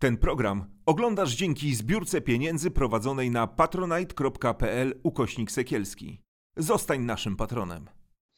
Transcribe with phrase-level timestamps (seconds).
[0.00, 6.20] Ten program oglądasz dzięki zbiórce pieniędzy prowadzonej na patronite.pl ukośnik sekielski.
[6.56, 7.84] Zostań naszym patronem.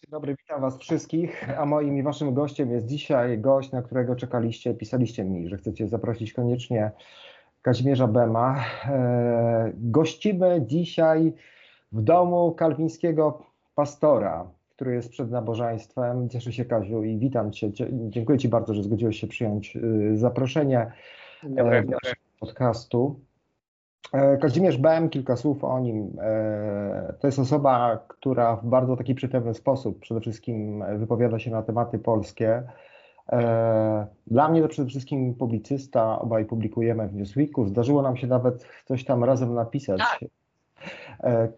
[0.05, 1.59] Dzień dobry, witam Was wszystkich.
[1.59, 5.89] A moim i Waszym gościem jest dzisiaj gość, na którego czekaliście, pisaliście mi, że chcecie
[5.89, 6.91] zaprosić koniecznie
[7.63, 8.65] Kazimierza Bema.
[8.85, 11.33] E, gościmy dzisiaj
[11.93, 13.43] w domu kalwińskiego
[13.75, 16.29] pastora, który jest przed nabożeństwem.
[16.29, 17.71] Cieszę się, Kaziu, i witam Cię.
[17.91, 20.93] Dziękuję Ci bardzo, że zgodziłeś się przyjąć y, zaproszenie
[21.49, 21.87] Dobry.
[22.41, 23.21] podcastu.
[24.13, 26.17] E, Kazimierz Bem, kilka słów o nim.
[26.21, 31.63] E, To jest osoba, która w bardzo taki przytępny sposób przede wszystkim wypowiada się na
[31.63, 32.63] tematy polskie.
[33.33, 37.67] E, Dla mnie to przede wszystkim publicysta, obaj publikujemy w Newsweeku.
[37.67, 39.99] Zdarzyło nam się nawet coś tam razem napisać.
[39.99, 40.21] Tak.
[41.25, 41.49] E,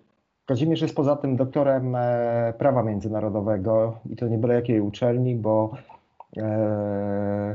[0.46, 5.70] Kazimierz jest poza tym doktorem e, prawa międzynarodowego i to nie byle jakiej uczelni, bo
[5.72, 6.03] e,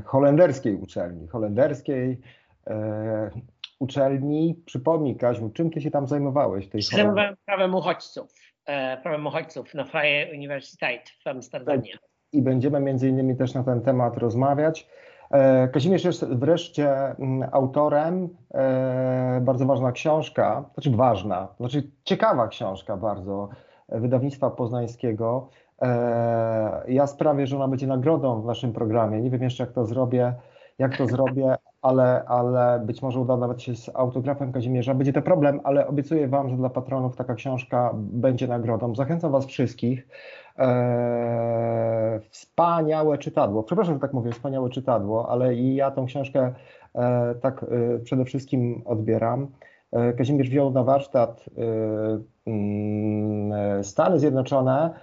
[0.05, 2.19] holenderskiej uczelni, holenderskiej
[2.67, 3.29] e,
[3.79, 4.61] uczelni.
[4.65, 6.69] Przypomnij, Kaziu, czym ty się tam zajmowałeś?
[6.69, 6.81] Tej?
[6.81, 8.33] Zajmowałem prawem uchodźców,
[8.65, 11.91] e, prawem uchodźców na Freie Universiteit w Amsterdamie.
[12.31, 14.87] I będziemy między innymi też na ten temat rozmawiać.
[15.31, 22.97] E, Kazimierz jest wreszcie mm, autorem, e, bardzo ważna książka, znaczy ważna, znaczy ciekawa książka
[22.97, 23.49] bardzo,
[23.89, 25.49] e, wydawnictwa poznańskiego.
[25.81, 29.21] E, Ja sprawię, że ona będzie nagrodą w naszym programie.
[29.21, 30.33] Nie wiem jeszcze jak to zrobię,
[30.79, 34.93] jak to zrobię, ale, ale być może uda nawet się z autografem Kazimierza.
[34.93, 38.95] Będzie to problem, ale obiecuję Wam, że dla patronów taka książka będzie nagrodą.
[38.95, 40.07] Zachęcam Was wszystkich.
[40.59, 43.63] E, wspaniałe czytadło.
[43.63, 46.53] Przepraszam, że tak mówię, wspaniałe czytadło, ale i ja tą książkę
[46.95, 47.63] e, tak
[47.95, 49.47] e, przede wszystkim odbieram.
[49.91, 54.93] E, Kazimierz wziął na warsztat e, mm, Stany Zjednoczone,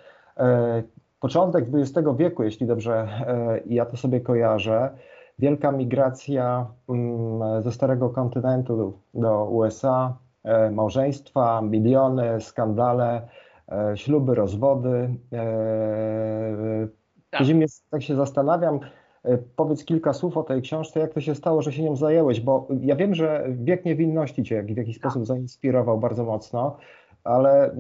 [1.21, 4.91] początek XX wieku, jeśli dobrze e, ja to sobie kojarzę.
[5.39, 13.29] Wielka migracja mm, ze starego kontynentu do USA, e, małżeństwa, miliony, skandale,
[13.69, 15.15] e, śluby, rozwody.
[15.33, 16.89] E,
[17.31, 17.39] Tak.
[17.39, 18.81] Kazimierz, tak się zastanawiam,
[19.25, 22.41] e, powiedz kilka słów o tej książce, jak to się stało, że się nią zajęłeś,
[22.41, 26.77] bo ja wiem, że wiek niewinności cię w jakiś sposób zainspirował bardzo mocno,
[27.25, 27.77] ale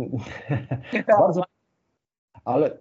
[1.21, 1.43] bardzo,
[2.47, 2.79] ale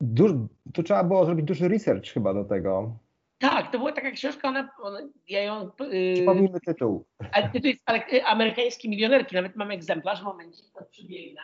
[0.00, 0.32] duż,
[0.74, 2.98] to trzeba było zrobić duży research chyba do tego.
[3.38, 5.70] Tak, to była taka książka, ona, ona ja ją...
[5.80, 7.04] Yy, Przypomnijmy tytuł.
[7.32, 11.40] ale to jest ale, y, amerykańskie milionerki, nawet mam egzemplarz, momencik, to przybiegnę.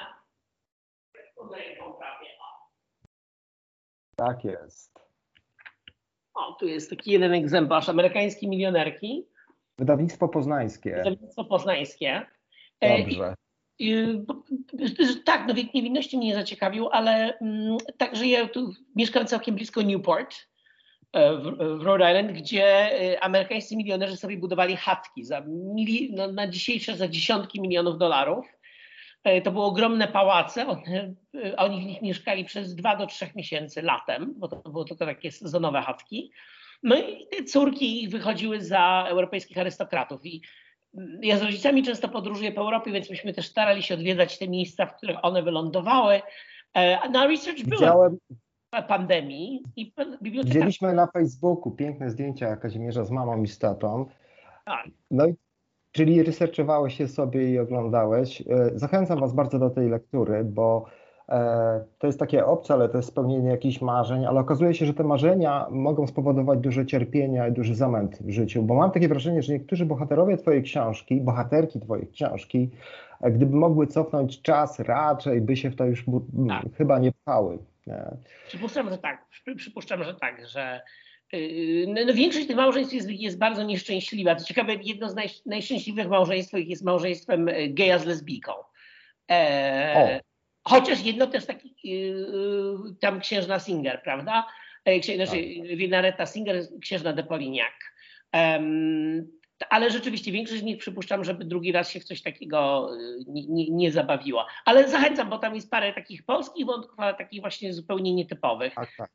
[1.37, 2.29] Pod ręką prawie.
[4.17, 4.99] Tak jest.
[6.35, 9.27] O, tu jest taki jeden egzemplarz, amerykańskie milionerki,
[9.79, 10.97] Wydawnictwo poznańskie.
[10.97, 12.27] wydawnictwo poznańskie.
[12.81, 13.35] E, Dobrze.
[15.25, 19.83] Tak, no wiek niewinności mnie nie zaciekawił, ale mm, także ja tu mieszkam całkiem blisko
[19.83, 20.35] Newport
[21.13, 21.43] e, w,
[21.79, 26.97] w Rhode Island, gdzie e, amerykańscy milionerzy sobie budowali chatki za mili, no, na dzisiejsze
[26.97, 28.47] za dziesiątki milionów dolarów.
[29.25, 31.15] E, To były ogromne pałace, one,
[31.57, 35.33] oni w nich mieszkali przez dwa do trzech miesięcy latem, bo to były tylko takie
[35.33, 36.33] sezonowe chatki.
[36.83, 40.43] No i te córki wychodziły za europejskich arystokratów i
[41.23, 44.87] ja z rodzicami często podróżuję po Europie, więc myśmy też starali się odwiedzać te miejsca,
[44.87, 46.21] w których one wylądowały.
[46.75, 48.19] E, Na research była Widziałem,
[48.89, 50.55] pandemii i biblioteka.
[50.55, 54.07] widzieliśmy na Facebooku piękne zdjęcia Kazimierza z mamą i z tatą.
[54.65, 54.87] Tak.
[55.11, 55.35] No i
[55.93, 58.41] czyli researchowałeś się sobie i oglądałeś.
[58.41, 58.45] E,
[58.75, 60.85] Zachęcam Was bardzo do tej lektury, bo
[61.99, 65.05] to jest takie obce, ale to jest spełnienie jakichś marzeń, ale okazuje się, że te
[65.05, 69.53] marzenia mogą spowodować duże cierpienia i duży zamęt w życiu, bo mam takie wrażenie, że
[69.53, 72.71] niektórzy bohaterowie Twojej książki, bohaterki Twojej książki,
[73.21, 76.05] e, gdyby mogły cofnąć czas, raczej by się w to już
[76.49, 76.65] Tak.
[76.77, 77.59] chyba nie pchały.
[78.47, 79.29] Przypuszczam, że tak.
[79.29, 80.81] Przy- Przypuszczam, że tak, że
[81.33, 84.35] yy, no, no większość tych małżeństw jest, jest bardzo nieszczęśliwa.
[84.37, 88.53] Co ciekawe, jedno z naj, najszczęśliwych małżeństw jest małżeństwem e, geja z lesbijką.
[89.31, 90.21] E,
[90.69, 94.47] chociaż jedno też taki, yy, tam księżna Singer, prawda?
[94.85, 95.37] E, Księ, znaczy,
[95.77, 97.73] Winareta Singer, księżna de Polignac.
[98.33, 99.39] Em,
[99.71, 103.47] ale rzeczywiście większość z nich przypuszczam, żeby drugi raz się w coś takiego y, nie,
[103.47, 104.47] nie, nie zabawiła.
[104.65, 108.75] Ale zachęcam, bo tam jest parę takich polskich wątków, ale takich właśnie zupełnie nietypowych.
[108.75, 109.11] Tak, tak.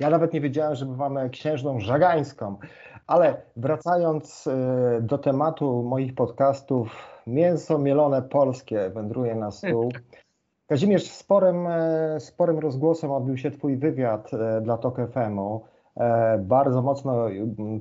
[0.00, 2.58] Ja nawet nie wiedziałem, że mamy księżną żagańską.
[3.06, 9.92] Ale wracając e, do tematu moich podcastów, mięso mielone polskie wędruje na stół.
[10.66, 15.60] Kazimierz, sporym, e, sporym rozgłosem odbił się Twój wywiad e, dla TOK FM-u.
[15.96, 17.26] E, Bardzo mocno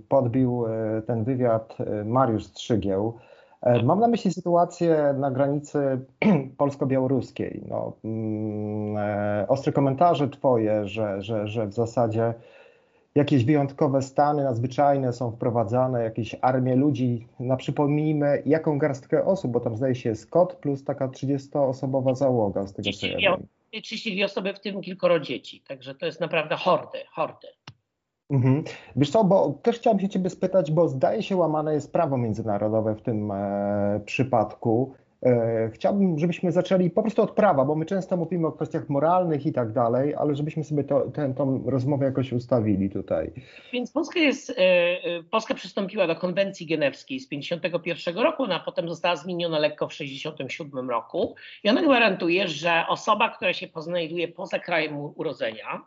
[0.09, 0.65] podbił
[1.07, 3.13] ten wywiad Mariusz Strzygieł.
[3.83, 5.79] Mam na myśli sytuację na granicy
[6.57, 7.63] polsko-białoruskiej.
[7.67, 7.93] No,
[9.47, 12.33] ostre komentarze Twoje, że, że, że w zasadzie
[13.15, 17.27] jakieś wyjątkowe stany nadzwyczajne są wprowadzane, jakieś armie ludzi.
[17.39, 22.73] No przypomnijmy, jaką garstkę osób, bo tam zdaje się kot plus taka 30-osobowa załoga, z
[22.73, 23.47] tego co ja wiem.
[23.83, 27.47] 32 osoby, w tym kilkoro dzieci, także to jest naprawdę hordy, hordy.
[28.29, 28.63] Mhm.
[28.95, 32.95] Wiesz co, bo też chciałem się ciebie spytać, bo zdaje się łamane jest prawo międzynarodowe
[32.95, 34.95] w tym e, przypadku.
[35.23, 39.45] E, chciałbym, żebyśmy zaczęli po prostu od prawa, bo my często mówimy o kwestiach moralnych
[39.45, 41.33] i tak dalej, ale żebyśmy sobie to, tę
[41.65, 43.31] rozmowę jakoś ustawili tutaj.
[43.73, 48.59] Więc Polska jest, e, e, Polska przystąpiła do konwencji genewskiej z 1951 roku, no, a
[48.59, 54.27] potem została zmieniona lekko w 1967 roku i ona gwarantuje, że osoba, która się znajduje
[54.27, 55.81] poza krajem urodzenia,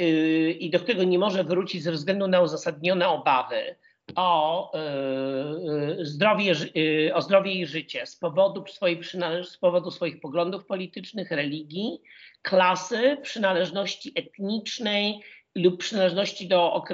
[0.00, 3.76] y, i do którego nie może wrócić ze względu na uzasadnione obawy
[4.14, 9.00] o y, y, zdrowie, y, o zdrowie i życie z powodu, swojej,
[9.44, 12.00] z powodu swoich poglądów politycznych, religii,
[12.42, 15.20] klasy, przynależności etnicznej
[15.54, 16.84] lub przynależności do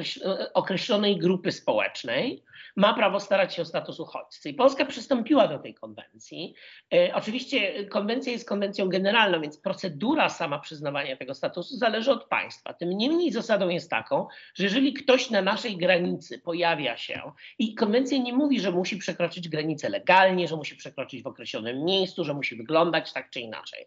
[0.54, 2.42] określonej grupy społecznej
[2.76, 4.50] ma prawo starać się o status uchodźcy.
[4.50, 6.54] I Polska przystąpiła do tej konwencji.
[6.94, 12.74] E, oczywiście konwencja jest konwencją generalną, więc procedura sama przyznawania tego statusu zależy od państwa.
[12.74, 18.18] Tym niemniej zasadą jest taką, że jeżeli ktoś na naszej granicy pojawia się i konwencja
[18.18, 22.56] nie mówi, że musi przekroczyć granicę legalnie, że musi przekroczyć w określonym miejscu, że musi
[22.56, 23.86] wyglądać tak czy inaczej.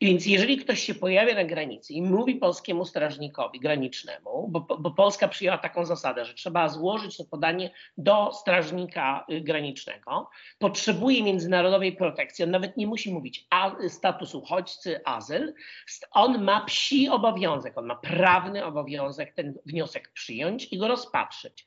[0.00, 5.28] Więc jeżeli ktoś się pojawia na granicy i mówi polskiemu strażnikowi granicznemu, bo, bo, Polska
[5.28, 12.44] przyjęła taką zasadę, że trzeba złożyć to podanie do strażnika y, granicznego, potrzebuje międzynarodowej protekcji,
[12.44, 15.54] on nawet nie musi mówić a, status uchodźcy, azyl,
[16.10, 21.64] on ma psi obowiązek, on ma prawny obowiązek ten wniosek przyjąć i go rozpatrzyć.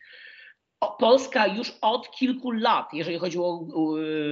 [0.99, 3.59] Polska już od kilku lat, jeżeli chodzi o,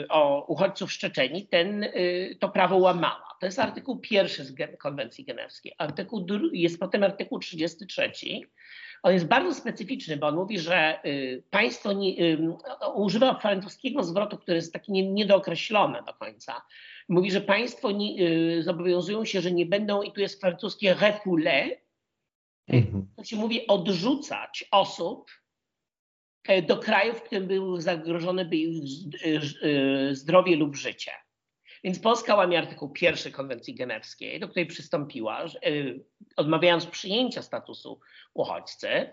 [0.09, 3.28] o uchodźców z Czeczeni, ten, y, to prawo łamała.
[3.39, 5.73] To jest artykuł pierwszy z konwencji genewskiej.
[5.77, 8.11] Artykuł jest potem artykuł 33.
[9.03, 12.37] On jest bardzo specyficzny, bo on mówi, że y, państwo nie,
[12.95, 16.61] używa francuskiego zwrotu, który jest taki niedookreślony do końca.
[17.09, 21.69] Mówi, że państwo nie, y, zobowiązują się, że nie będą, i tu jest francuskie refoulé,
[22.67, 23.07] mhm.
[23.17, 25.31] to się mówi odrzucać osób,
[26.49, 31.11] E, do krajów, w którym były zagrożone by ich e, zdrowie lub życie.
[31.83, 35.47] Więc Polska łamie artykuł pierwszy konwencji genewskiej, do której przystąpiła, e,
[36.35, 37.99] odmawiając przyjęcia statusu
[38.33, 39.11] uchodźcy.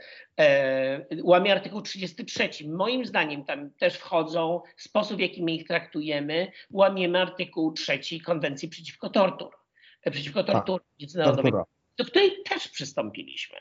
[1.22, 2.48] Łamie artykuł 33.
[2.68, 6.52] Moim zdaniem tam też wchodzą sposób, w jaki my ich traktujemy.
[6.70, 9.50] Łamiemy artykuł trzeci konwencji przeciwko tortur,
[10.10, 10.54] przeciwko tak.
[10.54, 11.52] torturze międzynarodowej,
[11.98, 13.56] do której też przystąpiliśmy.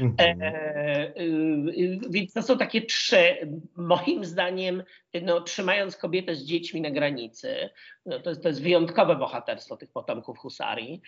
[0.00, 0.42] Mhm.
[0.42, 4.82] E, y, więc to są takie trzy, moim zdaniem,
[5.22, 7.70] no, trzymając kobietę z dziećmi na granicy,
[8.06, 11.02] no, to, jest, to jest wyjątkowe bohaterstwo tych potomków husarii,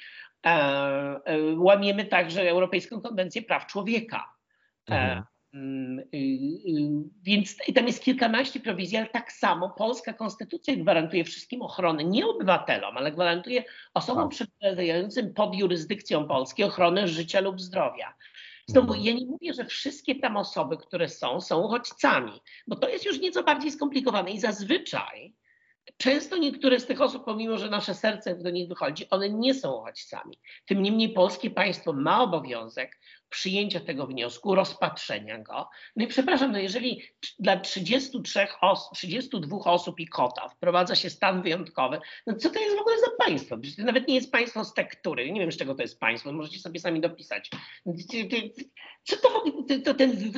[0.47, 4.35] e, e, łamiemy także Europejską Konwencję Praw Człowieka.
[4.87, 5.23] Mhm.
[5.55, 6.91] Mm, y, y,
[7.23, 12.27] więc i tam jest kilkanaście prowizji, ale tak samo polska konstytucja gwarantuje wszystkim ochronę, nie
[12.27, 13.65] obywatelom, ale gwarantuje
[13.95, 14.31] osobom tak.
[14.31, 18.15] przebywającym pod jurysdykcją Polski ochronę życia lub zdrowia.
[18.67, 19.07] Znowu, mhm.
[19.07, 23.21] ja nie mówię, że wszystkie tam osoby, które są, są uchodźcami, bo to jest już
[23.21, 25.35] nieco bardziej skomplikowane i zazwyczaj
[25.97, 29.73] często niektóre z tych osób, pomimo że nasze serce do nich wychodzi, one nie są
[29.73, 30.39] uchodźcami.
[30.67, 33.01] Tym niemniej polskie państwo ma obowiązek
[33.35, 35.69] przyjęcia tego wniosku, rozpatrzenia go.
[35.97, 37.03] No i przepraszam, no jeżeli
[37.39, 42.77] dla 33 os 32 osób i kota wprowadza się stan wyjątkowy, no co to jest
[42.77, 43.59] w ogóle za państwo?
[43.59, 45.33] Przecież to nawet nie jest państwo z tektury.
[45.33, 47.51] Nie wiem, z czego to jest państwo, możecie sobie sami dopisać.
[49.05, 49.45] Co to,
[49.85, 50.33] to ten,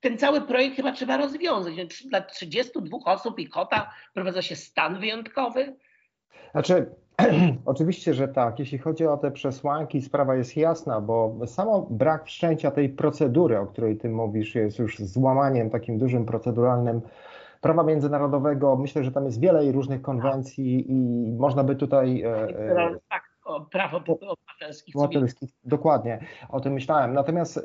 [0.00, 2.04] ten cały projekt chyba trzeba rozwiązać.
[2.04, 5.76] Dla 32 osób i kota wprowadza się stan wyjątkowy.
[6.52, 6.94] Znaczy,
[7.64, 8.58] Oczywiście, że tak.
[8.58, 13.66] Jeśli chodzi o te przesłanki, sprawa jest jasna, bo samo brak wszczęcia tej procedury, o
[13.66, 17.00] której ty mówisz, jest już złamaniem takim dużym proceduralnym
[17.60, 18.76] prawa międzynarodowego.
[18.76, 22.22] Myślę, że tam jest wiele różnych konwencji i można by tutaj.
[22.22, 23.30] E, e, tak,
[23.70, 24.96] praw obywatelskich.
[24.96, 25.50] obywatelskich.
[25.64, 27.12] Dokładnie, o tym myślałem.
[27.12, 27.62] Natomiast e,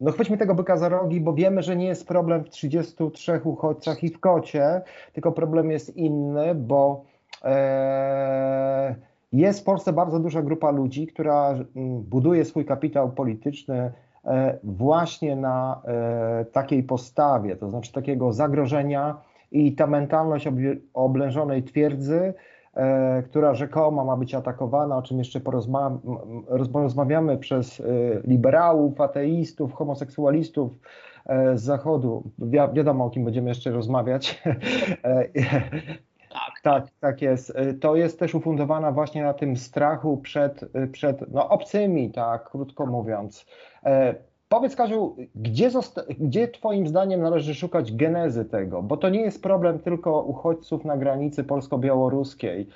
[0.00, 4.04] no chwyćmy tego byka za rogi, bo wiemy, że nie jest problem w 33 uchodźcach
[4.04, 4.82] i w kocie,
[5.12, 7.09] tylko problem jest inny, bo
[9.32, 13.92] jest w Polsce bardzo duża grupa ludzi, która mm, buduje swój kapitał polityczny
[14.24, 19.20] e, właśnie na e, takiej postawie, to znaczy takiego zagrożenia
[19.52, 20.48] i ta mentalność
[20.94, 22.34] oblężonej twierdzy,
[23.24, 25.40] która rzekomo ma być atakowana, o czym jeszcze
[26.72, 27.82] porozmawiamy przez
[28.24, 30.72] liberałów, ateistów, homoseksualistów
[31.54, 32.22] z Zachodu.
[32.38, 34.42] Wi wiadomo, o kim będziemy jeszcze rozmawiać.
[36.62, 36.84] Tak.
[36.84, 37.50] tak, tak jest.
[37.50, 42.50] Y, to jest też ufundowana właśnie na tym strachu przed, y, przed no, obcymi, tak,
[42.50, 43.46] krótko mówiąc.
[43.84, 44.14] E,
[44.48, 45.70] Powiedz Kaziu, gdzie,
[46.20, 48.82] gdzie Twoim zdaniem należy szukać genezy tego?
[48.82, 52.66] Bo to nie jest problem tylko uchodźców na granicy polsko-białoruskiej.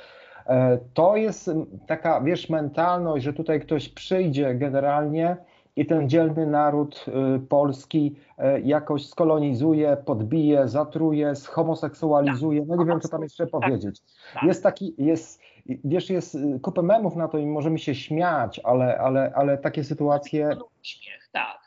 [0.46, 1.50] E, To jest
[1.86, 5.36] taka, wiesz, mentalność, że tutaj ktoś przyjdzie generalnie
[5.76, 7.04] i ten dzielny naród
[7.36, 12.64] y, polski e, jakoś skolonizuje, podbije, zatruje, zhomoseksualizuje.
[12.66, 14.00] No nie wiem, co tam jeszcze powiedzieć.
[14.34, 14.42] tak.
[14.42, 18.98] Jest taki, jest, wiesz, jest y, kupę memów na to i możemy się śmiać, ale,
[18.98, 20.50] ale, ale takie sytuacje.
[20.82, 21.64] Śmiech, tak.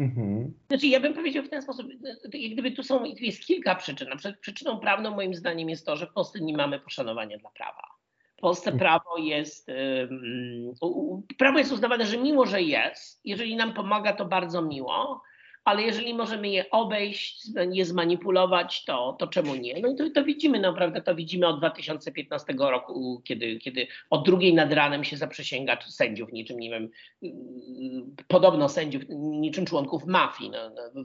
[0.00, 0.54] Mhm.
[0.68, 1.86] Znaczy, ja bym powiedział w ten sposób,
[2.32, 4.08] jak gdyby tu są, jest kilka przyczyn.
[4.08, 7.50] Na przykład przyczyną prawną moim zdaniem jest to, że w Polsce nie mamy poszanowania dla
[7.50, 7.93] prawa.
[8.44, 9.70] W Polsce prawo jest,
[11.38, 15.22] prawo jest uznawane, że mimo, że jest, jeżeli nam pomaga, to bardzo miło,
[15.64, 19.80] ale jeżeli możemy je obejść, je zmanipulować, to, to czemu nie?
[19.80, 24.54] No i to, to widzimy, naprawdę to widzimy od 2015 roku, kiedy, kiedy od drugiej
[24.54, 26.90] nad ranem się zaprzysięga sędziów, niczym, nie wiem,
[27.22, 27.32] yy,
[28.28, 31.04] podobno sędziów, niczym członków mafii, no, no,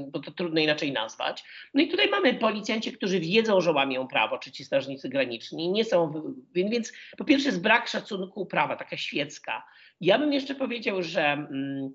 [0.00, 1.44] bo to trudno inaczej nazwać.
[1.74, 5.84] No i tutaj mamy policjanci, którzy wiedzą, że łamią prawo, czy ci strażnicy graniczni, nie
[5.84, 6.12] są,
[6.54, 9.64] więc po pierwsze jest brak szacunku prawa, taka świecka.
[10.00, 11.94] Ja bym jeszcze powiedział, że mm,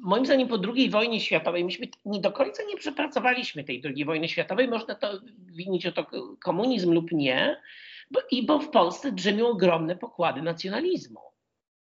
[0.00, 4.28] moim zdaniem po II wojnie światowej myśmy nie do końca nie przepracowaliśmy tej II wojny
[4.28, 6.06] światowej, można to winić o to
[6.44, 7.60] komunizm lub nie,
[8.10, 11.20] bo, i bo w Polsce drzemią ogromne pokłady nacjonalizmu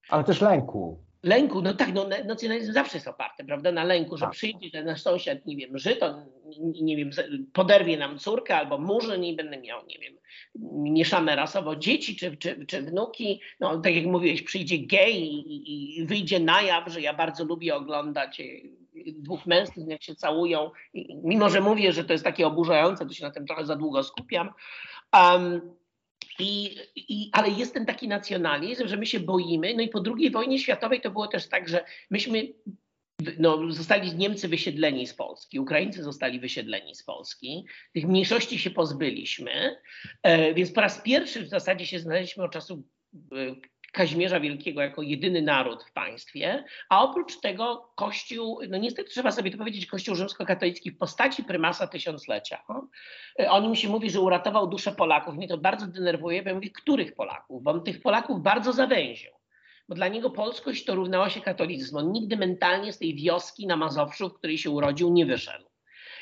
[0.09, 1.08] Ale też lęku.
[1.23, 4.33] Lęku, no tak, no na- nacjonalizm zawsze jest oparty, prawda, na lęku, że Tak.
[4.33, 6.25] przyjdzie ten nasz sąsiad, nie wiem, Żydon,
[6.59, 7.09] nie, nie wiem,
[7.53, 10.13] poderwie nam córkę albo murzyn i będę miał, nie wiem,
[10.83, 16.05] mieszane rasowo dzieci czy, czy, czy wnuki, no tak jak mówiłeś, przyjdzie gej i, i
[16.05, 18.43] wyjdzie na jaw, że ja bardzo lubię oglądać e,
[19.13, 23.13] dwóch mężczyzn, jak się całują, I, mimo że mówię, że to jest takie oburzające, to
[23.13, 24.49] się na tym trochę za długo skupiam,
[25.13, 25.61] um,
[26.39, 29.73] i, i, ale jest ten taki nacjonalizm, że my się boimy.
[29.73, 32.47] No i po II wojnie światowej to było też tak, że myśmy
[33.39, 39.75] no, zostali Niemcy wysiedleni z Polski, Ukraińcy zostali wysiedleni z Polski, tych mniejszości się pozbyliśmy,
[40.23, 42.83] e, więc po raz pierwszy w zasadzie się znaleźliśmy od czasu
[43.31, 43.55] e,
[43.91, 49.51] Kazimierza Wielkiego jako jedyny naród w państwie, a oprócz tego Kościół, no niestety trzeba sobie
[49.51, 52.63] to powiedzieć, Kościół rzymskokatolicki w postaci prymasa tysiąclecia.
[53.49, 55.35] O nim się mówi, że uratował duszę Polaków.
[55.35, 57.63] Mnie to bardzo denerwuje, bo ja mówię, których Polaków?
[57.63, 59.31] Bo on tych Polaków bardzo zawęził.
[59.89, 61.97] Bo dla niego polskość to równała się katolicyzm.
[61.97, 65.68] On nigdy mentalnie z tej wioski na Mazowszu, w której się urodził, nie wyszedł.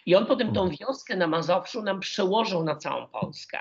[0.07, 3.59] I on potem tą wioskę na Mazowszu nam przełożył na całą Polskę.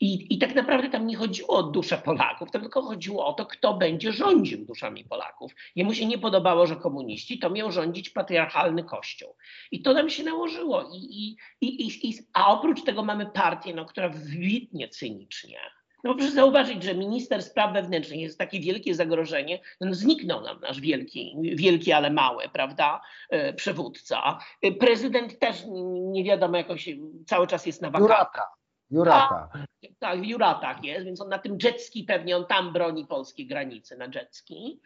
[0.00, 3.46] I, I tak naprawdę tam nie chodziło o duszę Polaków, tam tylko chodziło o to,
[3.46, 5.52] kto będzie rządził duszami Polaków.
[5.76, 9.36] Jemu się nie podobało, że komuniści, to miał rządzić patriarchalny kościół.
[9.70, 10.90] I to nam się nałożyło.
[10.92, 15.58] I, i, i, i, i, a oprócz tego mamy partię, no, która wybitnie cynicznie.
[16.06, 19.60] No proszę zauważyć, że minister spraw wewnętrznych jest takie wielkie zagrożenie.
[19.80, 24.38] No, zniknął nam nasz wielki, wielki, ale mały, prawda, e, przywódca.
[24.62, 25.64] E, Prezydent też
[26.10, 26.88] nie wiadomo, jakoś
[27.26, 28.18] cały czas jest na wakacjach.
[28.18, 28.42] Jurata.
[28.90, 29.50] Jurata.
[29.98, 33.96] Tak, w Juratach jest, więc on na tym jetski pewnie on tam broni polskiej granicy
[33.96, 34.80] na jetski.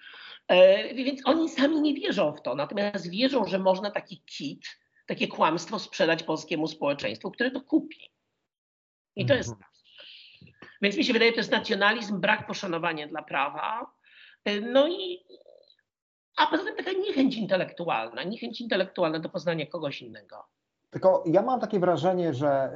[0.48, 5.28] E, więc oni sami nie wierzą w to, natomiast wierzą, że można taki kit, takie
[5.28, 8.10] kłamstwo sprzedać polskiemu społeczeństwu, które to kupi.
[9.16, 9.50] I to jest.
[9.50, 9.69] Mhm.
[10.82, 13.86] Więc mi się wydaje, to jest nacjonalizm, brak poszanowania dla prawa.
[14.44, 15.18] E, No i.
[16.36, 20.46] A poza tym taka niechęć intelektualna, niechęć intelektualna do poznania kogoś innego.
[20.90, 22.72] Tylko ja mam takie wrażenie, że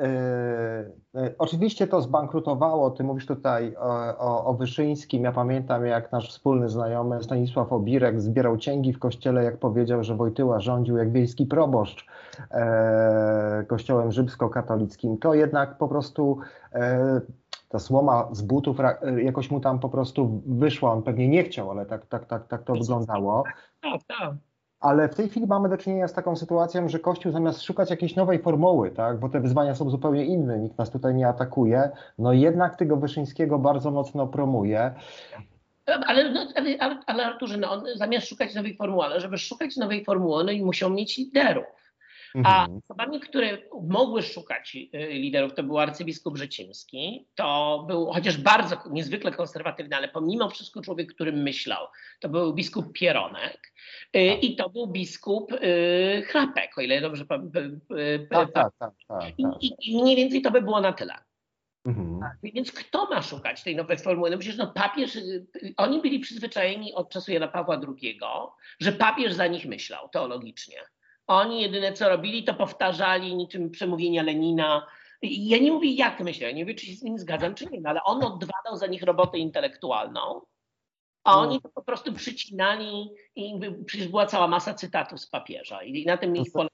[1.14, 2.90] y, y, oczywiście to zbankrutowało.
[2.90, 5.24] Ty mówisz tutaj o, o, o Wyszyńskim.
[5.24, 10.14] Ja pamiętam, jak nasz wspólny znajomy Stanisław Obirek zbierał cięgi w kościele, jak powiedział, że
[10.14, 12.06] Wojtyła rządził jak wiejski proboszcz
[12.50, 15.18] e, kościołem rzymskokatolickim.
[15.18, 16.38] To jednak po prostu
[16.72, 17.20] e,
[17.74, 20.92] ta słoma z butów ra- jakoś mu tam po prostu wyszła.
[20.92, 23.44] On pewnie nie chciał, ale tak, tak, tak, tak to wyglądało.
[23.82, 24.34] Tak, tak.
[24.80, 28.16] Ale w tej chwili mamy do czynienia z taką sytuacją, że Kościół zamiast szukać jakiejś
[28.16, 32.32] nowej formuły, tak, bo te wyzwania są zupełnie inne, nikt nas tutaj nie atakuje, no
[32.32, 34.94] jednak tego Wyszyńskiego bardzo mocno promuje.
[36.06, 39.76] Ale, no, ale, ale, ale Arturze, no on zamiast szukać nowej formuły, ale żeby szukać
[39.76, 41.64] nowej formuły, no i musiał mieć liderów.
[42.34, 42.80] A Mhm.
[42.84, 49.32] osobami, które mogły szukać y, liderów, to był arcybiskup Rzecimski, to był chociaż bardzo niezwykle
[49.32, 51.86] konserwatywny, ale pomimo wszystko człowiek, który myślał.
[52.20, 53.72] To był biskup Pieronek
[54.16, 57.80] y, i to był biskup y, Chrapek, o ile dobrze pamiętam.
[58.30, 59.54] Tak, tak, tak, tak, I, tak.
[60.02, 61.14] mniej więcej to by było na tyle.
[61.86, 62.20] Mhm.
[62.42, 64.30] Więc kto ma szukać tej nowej formuły?
[64.30, 65.18] No przecież no papież,
[65.76, 68.20] oni byli przyzwyczajeni od czasu Jana Pawła II,
[68.80, 70.76] że papież za nich myślał teologicznie.
[71.26, 74.86] Oni jedyne co robili, to powtarzali niczym przemówienia Lenina.
[75.22, 77.90] Ja nie mówię jak myślę, nie wiem czy się z nim zgadzam czy nie, no
[77.90, 80.40] ale on odwadał za nich robotę intelektualną
[81.24, 86.06] A oni to po prostu przycinali i przecież była cała masa cytatów z papieża i
[86.06, 86.70] na tym ich polega.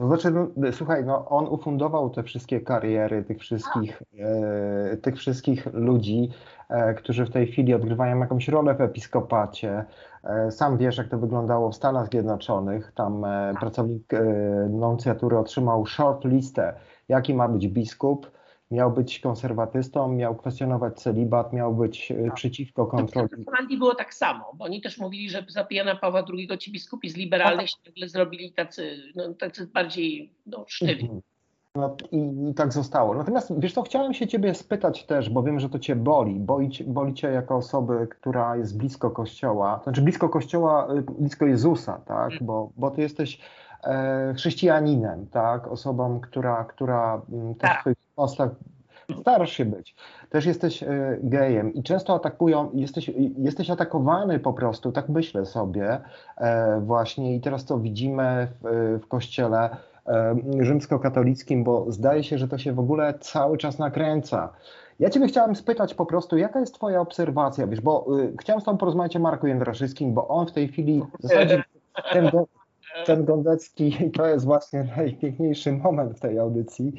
[0.00, 5.66] To znaczy, no, słuchaj, no, on ufundował te wszystkie kariery tych wszystkich, e, tych wszystkich
[5.72, 6.30] ludzi,
[6.68, 9.84] e, którzy w tej chwili odgrywają jakąś rolę w episkopacie.
[10.24, 12.92] E, sam wiesz, jak to wyglądało w Stanach Zjednoczonych.
[12.94, 14.22] Tam e, pracownik e,
[14.70, 16.74] nuncjatury otrzymał short listę,
[17.08, 18.30] jaki ma być biskup.
[18.70, 23.28] Miał być konserwatystą, miał kwestionować celibat, miał być e, przeciwko kontroli.
[23.38, 26.72] W Holandii było tak samo, bo oni też mówili, że za Jana Pawła II ci
[26.72, 31.20] biskupi z liberalnych się nagle zrobili tacy, no, tacy bardziej no, sztywni.
[31.74, 33.14] No i, i tak zostało.
[33.14, 36.40] Natomiast wiesz co, chciałem się ciebie spytać też, bo wiem, że to cię boli.
[36.40, 41.46] Boli, cię- boli cię jako osoby, która jest blisko Kościoła, znaczy blisko Kościoła, y, blisko
[41.46, 42.30] Jezusa, tak?
[42.40, 43.40] Bo, bo ty jesteś
[43.84, 45.68] e, chrześcijaninem, tak?
[45.68, 47.78] Osobą, która, która mm, też Tak.
[47.78, 48.50] w twoich postach
[49.20, 49.96] starasz się być.
[50.30, 56.00] Też jesteś e, gejem i często atakują, jesteś, jesteś atakowany po prostu, tak myślę sobie
[56.36, 59.76] e, właśnie i teraz to widzimy w, w Kościele
[60.60, 64.52] rzymskokatolickim, bo zdaje się, że to się w ogóle cały czas nakręca.
[64.98, 68.64] Ja Ciebie chciałem spytać po prostu, jaka jest Twoja obserwacja, wiesz, bo y, chciałem z
[68.64, 71.64] Tobą porozmawiać o Marku Jędraszewskim, bo on w tej chwili w zasadzie
[72.12, 72.46] ten, go,
[73.06, 76.92] ten Gondecki to jest właśnie najpiękniejszy moment w tej audycji,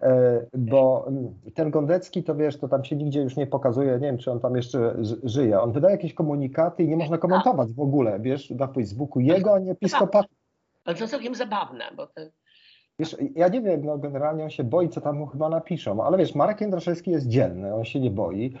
[0.00, 1.08] e, bo
[1.54, 4.40] ten Gondecki to wiesz, to tam się nigdzie już nie pokazuje, nie wiem, czy on
[4.40, 5.60] tam jeszcze ży- żyje.
[5.60, 9.58] On wydaje jakieś komunikaty i nie można komentować w ogóle, wiesz, na Facebooku jego, a
[9.58, 10.28] nie episkopatu.
[10.84, 12.30] Ale to całkiem zabawne, bo te,
[13.02, 16.18] Wiesz, ja nie wiem, no generalnie on się boi, co tam mu chyba napiszą, ale
[16.18, 18.54] wiesz, Marek Jędraszewski jest dzielny, on się nie boi.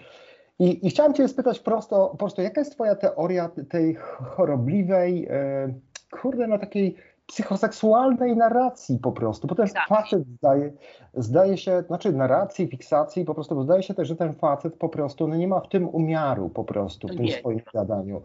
[0.58, 5.74] I, i chciałem Cię spytać prosto, po prostu, jaka jest Twoja teoria tej chorobliwej, e,
[6.10, 6.96] kurde, no takiej
[7.26, 9.88] psychoseksualnej narracji po prostu, bo ten Tak.
[9.88, 10.72] facet zdaje,
[11.14, 14.88] zdaje się, znaczy narracji, fiksacji, po prostu, bo zdaje się też, że ten facet po
[14.88, 17.32] prostu no nie ma w tym umiaru po prostu, w tym Nie.
[17.32, 18.22] swoim gadaniu.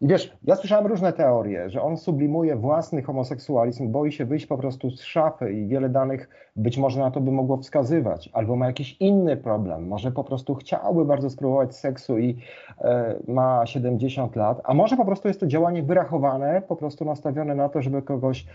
[0.00, 4.58] I wiesz, ja słyszałem różne teorie, że on sublimuje własny homoseksualizm, boi się wyjść po
[4.58, 8.66] prostu z szafy i wiele danych być może na to by mogło wskazywać, albo ma
[8.66, 12.36] jakiś inny problem, może po prostu chciałby bardzo spróbować seksu i
[12.80, 17.54] e, ma 70 lat, a może po prostu jest to działanie wyrachowane, po prostu nastawione
[17.54, 18.46] na to, żeby kogoś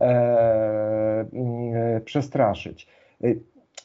[0.00, 0.04] e,
[1.32, 2.88] mm, e, przestraszyć.
[3.22, 3.34] E,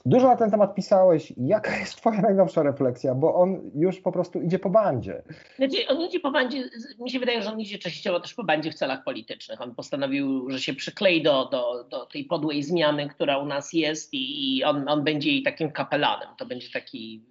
[0.07, 1.33] Dużo na ten temat pisałeś.
[1.37, 3.15] Jaka jest Twoja najnowsza refleksja?
[3.15, 5.21] Bo on już po prostu idzie po bandzie.
[5.55, 6.69] Znaczy, on idzie po bandzie,
[6.99, 9.61] mi się wydaje, że on idzie częściowo też po bandzie w celach politycznych.
[9.61, 14.13] On postanowił, że się przyklei do, do, do tej podłej zmiany, która u nas jest
[14.13, 16.29] i, i on, on będzie jej takim kapelanem.
[16.37, 17.23] To będzie taki,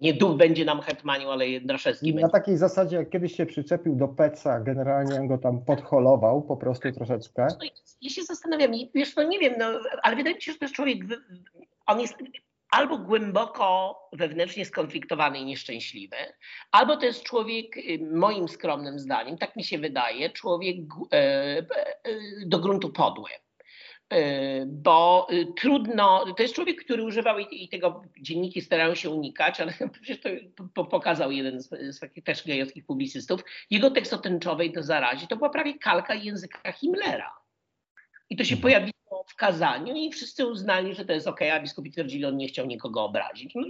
[0.00, 2.32] nie duch będzie nam hetmanił, ale Jędraszewski Na będzie.
[2.32, 7.48] takiej zasadzie, jak kiedyś się przyczepił do Peca, generalnie go tam podholował po prostu troszeczkę.
[8.00, 9.66] Ja się zastanawiam, wiesz, no nie wiem, no,
[10.02, 10.98] ale wydaje mi się, że to jest człowiek,
[11.86, 12.14] on jest
[12.70, 16.16] albo głęboko wewnętrznie skonfliktowany i nieszczęśliwy,
[16.72, 20.76] albo to jest człowiek, y, moim skromnym zdaniem, tak mi się wydaje, człowiek
[21.12, 21.64] e, e,
[22.46, 23.30] do gruntu podły.
[24.10, 29.10] E, Bo y, trudno, to jest człowiek, który używał i, i tego dzienniki starają się
[29.10, 30.28] unikać, ale przecież to
[30.74, 33.40] po- pokazał jeden z, z takich też gejowskich publicystów.
[33.70, 37.30] Jego tekst o tęczowej to zarazi to była prawie kalka języka Himmlera.
[38.30, 38.62] I to się Mhm.
[38.62, 42.48] pojawiło w kazaniu i wszyscy uznali, że to jest okej, a biskupi twierdzili, on nie
[42.48, 43.54] chciał nikogo obrazić.
[43.54, 43.62] No,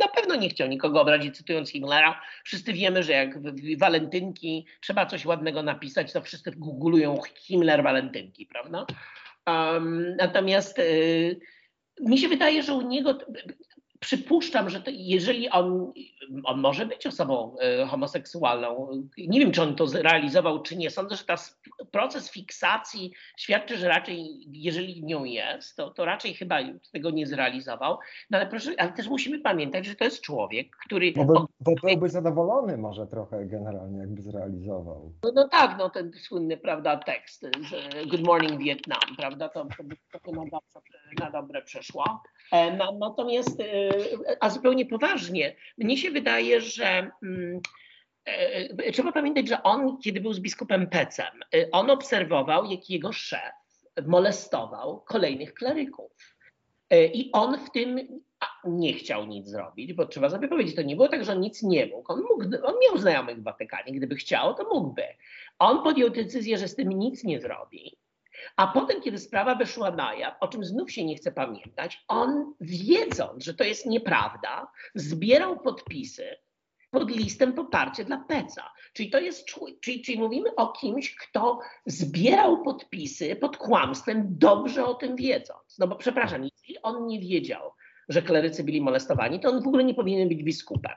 [0.00, 2.20] na pewno nie chciał nikogo obrazić, cytując Himmlera.
[2.44, 7.82] Wszyscy wiemy, że jak w, w walentynki trzeba coś ładnego napisać, to wszyscy googlują Himmler
[7.82, 8.86] walentynki, prawda?
[9.46, 11.40] Um, natomiast y,
[12.00, 13.18] mi się wydaje, że u niego
[14.06, 15.92] przypuszczam, że to, jeżeli on,
[16.44, 20.90] on może być osobą e, homoseksualną, nie wiem, czy on to zrealizował, czy nie.
[20.90, 26.58] Sądzę, że s- proces fiksacji świadczy, że raczej, jeżeli nią jest, to, to raczej chyba
[26.92, 27.98] tego nie zrealizował.
[28.30, 31.12] No ale, proszę, ale też musimy pamiętać, że to jest człowiek, który.
[31.12, 35.12] Bo, by, bo byłby zadowolony może trochę generalnie, jakby zrealizował.
[35.24, 39.84] No, no tak, no ten słynny, prawda, tekst, że Good Morning Vietnam, prawda, to, to
[39.84, 42.22] by to na, dobre, na dobre przeszło.
[42.52, 43.95] E, na- Natomiast, e,
[44.40, 47.60] a zupełnie poważnie, mnie się wydaje, że mm,
[48.24, 53.12] e, trzeba pamiętać, że on, kiedy był z biskupem Pecem, e, on obserwował, jak jego
[53.12, 53.52] szef
[54.06, 56.36] molestował kolejnych kleryków.
[56.90, 58.20] E, I on w tym
[58.64, 61.62] nie chciał nic zrobić, bo trzeba sobie powiedzieć, to nie było tak, że on nic
[61.62, 62.12] nie mógł.
[62.12, 65.02] On, mógł, on miał znajomych w Watykanie, gdyby chciał, to mógłby.
[65.58, 67.96] On podjął decyzję, że z tym nic nie zrobi.
[68.56, 72.54] A potem, kiedy sprawa wyszła na jaw, o czym znów się nie chce pamiętać, on
[72.60, 76.36] wiedząc, że to jest nieprawda, zbierał podpisy
[76.90, 78.72] pod listem poparcia dla Peca.
[78.92, 79.46] Czyli to jest,
[79.80, 85.78] czyli, czyli mówimy o kimś, kto zbierał podpisy pod kłamstwem, dobrze o tym wiedząc.
[85.78, 87.70] No bo przepraszam, jeśli on nie wiedział,
[88.08, 90.94] że klerycy byli molestowani, to on w ogóle nie powinien być biskupem.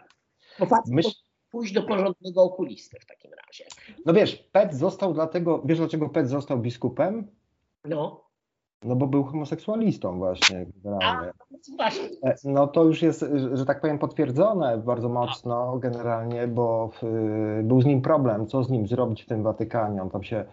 [0.60, 1.12] Bo Myśl,
[1.52, 3.66] pójść do porządnego okulisty w takim razie.
[4.06, 7.28] No wiesz, Pet został dlatego, wiesz dlaczego Pet został biskupem?
[7.86, 8.22] No,
[8.84, 11.32] No bo był homoseksualistą właśnie generalnie.
[11.52, 12.10] no właśnie.
[12.24, 16.90] E, No to już jest, że tak powiem, potwierdzone bardzo mocno generalnie, bo
[17.60, 20.02] y, był z nim problem, co z nim zrobić w tym Watykanie.
[20.02, 20.46] On tam się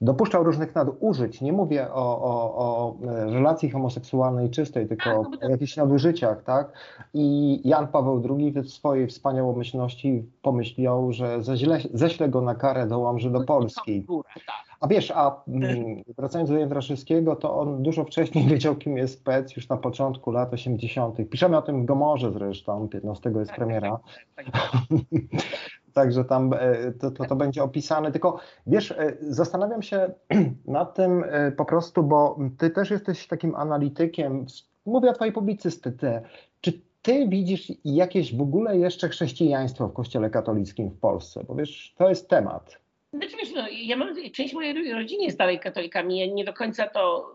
[0.00, 1.40] dopuszczał różnych nadużyć.
[1.40, 6.42] Nie mówię o, o, o e, relacji homoseksualnej czystej, tylko Tak, no o jakichś nadużyciach,
[6.42, 6.72] tak?
[7.14, 12.98] I Jan Paweł II w swojej wspaniałomyślności pomyślał, że zeźle, ześle go na karę do
[12.98, 14.06] Łomży do Polski.
[14.46, 14.68] Tak.
[14.80, 19.56] A wiesz, a mm, wracając do Jędraszewskiego, to on dużo wcześniej wiedział, kim jest Pec,
[19.56, 21.16] już na początku lat 80.
[21.30, 23.98] Piszemy o tym w Gomorze zresztą, 15 jest Tak, premiera.
[25.98, 26.18] Tak, tak, tak.
[26.18, 28.12] Także tam e, to, to, to będzie opisane.
[28.12, 30.10] Tylko wiesz, e, zastanawiam się
[30.66, 34.46] nad tym e, po prostu, bo ty też jesteś takim analitykiem.
[34.86, 36.22] Mówię o twojej publicystyce.
[36.60, 41.44] Czy ty widzisz jakieś w ogóle jeszcze chrześcijaństwo w Kościele katolickim w Polsce?
[41.48, 42.78] Bo wiesz, to jest temat.
[43.12, 46.86] Znaczy wiesz, no, ja mam, część mojej rodziny jest dalej katolikami, ja nie do końca
[46.86, 47.34] to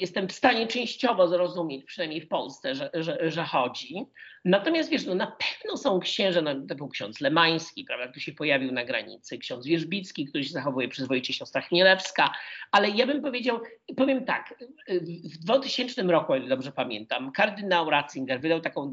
[0.00, 4.06] jestem w stanie częściowo zrozumieć, przynajmniej w Polsce, że, że, że chodzi.
[4.44, 8.32] Natomiast wiesz, no, na pewno są księże, no, to był ksiądz Lemański, prawda, który się
[8.32, 12.30] pojawił na granicy, ksiądz Wierzbicki, który się zachowuje przyzwoicie, siostra Chmielewska,
[12.72, 13.60] ale ja bym powiedział,
[13.96, 14.54] powiem tak,
[15.24, 18.92] w 2000 roku, o ile dobrze pamiętam, kardynał Ratzinger wydał taką,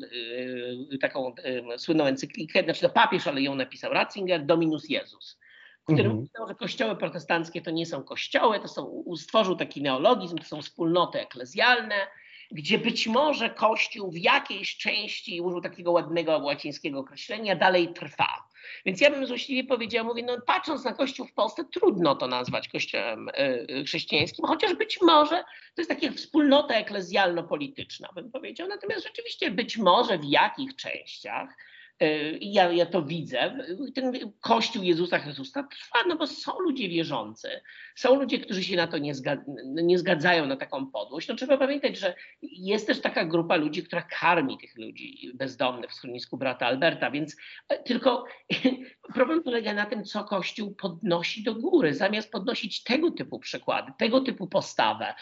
[0.89, 1.33] yy, taką
[1.69, 5.40] yy, słynną encyklikę, znaczy to papież, ale ją napisał Ratzinger, Dominus Jezus
[5.81, 6.21] w którym Mhm.
[6.27, 10.61] pisał, że kościoły protestanckie to nie są kościoły, to są, stworzył taki neologizm, to są
[10.61, 11.95] wspólnoty eklezjalne,
[12.51, 18.27] gdzie być może kościół w jakiejś części, użył takiego ładnego łacińskiego określenia, dalej trwa.
[18.85, 22.67] Więc ja bym złośliwie powiedział, mówię, no patrząc na kościół w Polsce, trudno to nazwać
[22.69, 23.31] kościołem y,
[23.71, 25.43] y, chrześcijańskim, chociaż być może
[25.75, 28.67] to jest taka wspólnota eklezjalno-polityczna, bym powiedział.
[28.67, 31.49] Natomiast rzeczywiście być może w jakich częściach
[32.41, 33.57] ja, ja to widzę,
[33.95, 37.49] ten Kościół Jezusa Chrystusa trwa, no bo są ludzie wierzący,
[37.95, 41.27] są ludzie, którzy się na to nie, zga, nie zgadzają, na taką podłość.
[41.27, 45.93] No trzeba pamiętać, że jest też taka grupa ludzi, która karmi tych ludzi bezdomnych w
[45.93, 47.37] schronisku brata Alberta, więc
[47.69, 48.25] e, tylko
[49.15, 54.21] problem polega na tym, co Kościół podnosi do góry, zamiast podnosić tego typu przykłady, tego
[54.21, 55.13] typu postawę.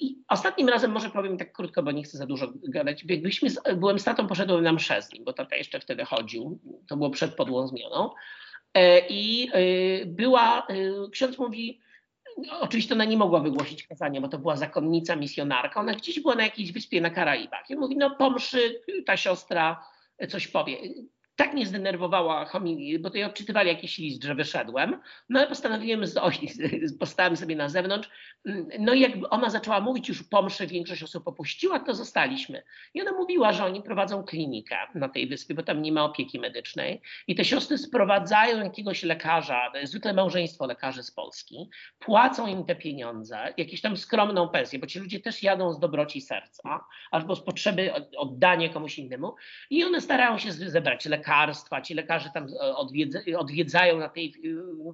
[0.00, 3.04] I ostatnim razem może powiem tak krótko, bo nie chcę za dużo gadać.
[3.04, 6.60] Byliśmy byłem z tatą, poszedłem na mszę z nim, bo tata jeszcze wtedy chodził.
[6.88, 8.10] To było przed podłą zmianą.
[8.74, 10.74] E, I e, była, e,
[11.12, 11.80] ksiądz mówi,
[12.46, 15.80] no, oczywiście ona nie mogła wygłosić kazania, bo to była zakonnica, misjonarka.
[15.80, 17.70] Ona gdzieś była na jakiejś wyspie na Karaibach.
[17.70, 19.84] I mówi, no po mszy ta siostra
[20.28, 20.78] coś powie.
[21.40, 22.50] Tak mnie zdenerwowała
[23.00, 25.00] bo ja odczytywali jakiś list, że wyszedłem.
[25.28, 26.18] No ale postanowiłem, z,
[26.98, 28.10] postałem sobie na zewnątrz.
[28.78, 32.62] No i jakby ona zaczęła mówić już po mszy, większość osób opuściła, to zostaliśmy.
[32.94, 36.40] I ona mówiła, że oni prowadzą klinikę na tej wyspie, bo tam nie ma opieki
[36.40, 37.02] medycznej.
[37.26, 43.54] I te siostry sprowadzają jakiegoś lekarza, zwykle małżeństwo lekarzy z Polski, płacą im te pieniądze,
[43.56, 47.92] jakąś tam skromną pensję, bo ci ludzie też jadą z dobroci serca, albo z potrzeby
[48.16, 49.34] oddania komuś innemu.
[49.70, 54.34] I one starają się zebrać lekarstwa, ci lekarze tam odwiedza, odwiedzają na tej,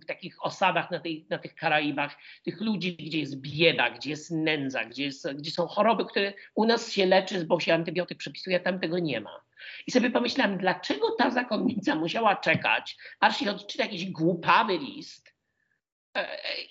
[0.02, 4.30] w takich osadach na, tej, na tych Karaibach tych ludzi, gdzie jest bieda, gdzie jest
[4.30, 8.56] nędza, gdzie, jest, gdzie są choroby, które u nas się leczy, bo się antybiotyk przepisuje,
[8.56, 9.40] a tam tego nie ma.
[9.86, 15.35] I sobie pomyślałem, dlaczego ta zakonnica musiała czekać, aż się odczyta jakiś głupawy list,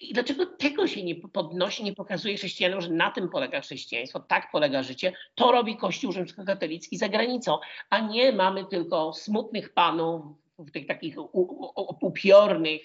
[0.02, 4.52] i dlaczego tego się nie podnosi, nie pokazuje chrześcijanom, że na tym polega chrześcijaństwo, tak
[4.52, 7.58] polega życie, to robi Kościół rzymskokatolicki za granicą,
[7.90, 10.26] a nie mamy tylko smutnych panów
[10.60, 11.16] w tych takich
[12.02, 12.82] upiornych,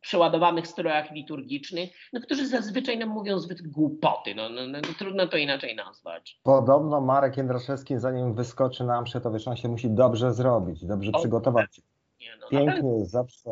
[0.00, 4.34] przeładowanych strojach liturgicznych, no, którzy zazwyczaj nam mówią zbyt głupoty.
[4.34, 6.40] No, no, no, trudno to inaczej nazwać.
[6.42, 11.12] Podobno Marek Jędraszewski, zanim wyskoczy na mszę, to wiesz, on się musi dobrze zrobić, dobrze
[11.12, 11.80] o, przygotować.
[12.20, 13.50] Nie, no, Pięknie jest zawsze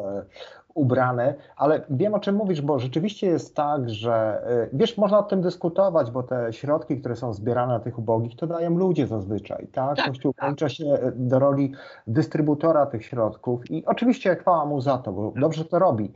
[0.77, 5.41] ubrany, ale wiem o czym mówisz, bo rzeczywiście jest tak, że wiesz, można o tym
[5.41, 9.97] dyskutować, bo te środki, które są zbierane na tych ubogich, to dają ludzie zazwyczaj, tak?
[9.97, 10.73] tak Kościół włącza tak.
[10.73, 11.73] się do roli
[12.07, 16.13] dystrybutora tych środków i oczywiście chwała mu za to, bo dobrze to robi.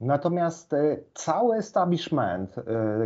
[0.00, 0.74] Natomiast
[1.14, 2.56] cały establishment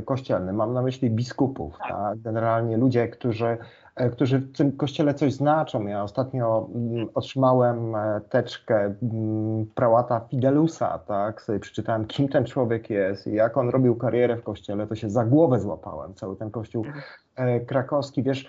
[0.05, 1.89] kościelny, mam na myśli biskupów, tak.
[1.89, 2.21] tak?
[2.21, 3.59] generalnie ludzie, którzy
[4.13, 5.87] którzy w tym kościele coś znaczą.
[5.87, 6.69] Ja ostatnio
[7.15, 7.97] otrzymałem
[8.29, 8.95] teczkę
[9.75, 14.43] prałata Fidelusa, tak, sobie przeczytałem, kim ten człowiek jest i jak on robił karierę w
[14.43, 16.85] kościele, to się za głowę złapałem, cały ten kościół
[17.67, 18.47] krakowski, wiesz,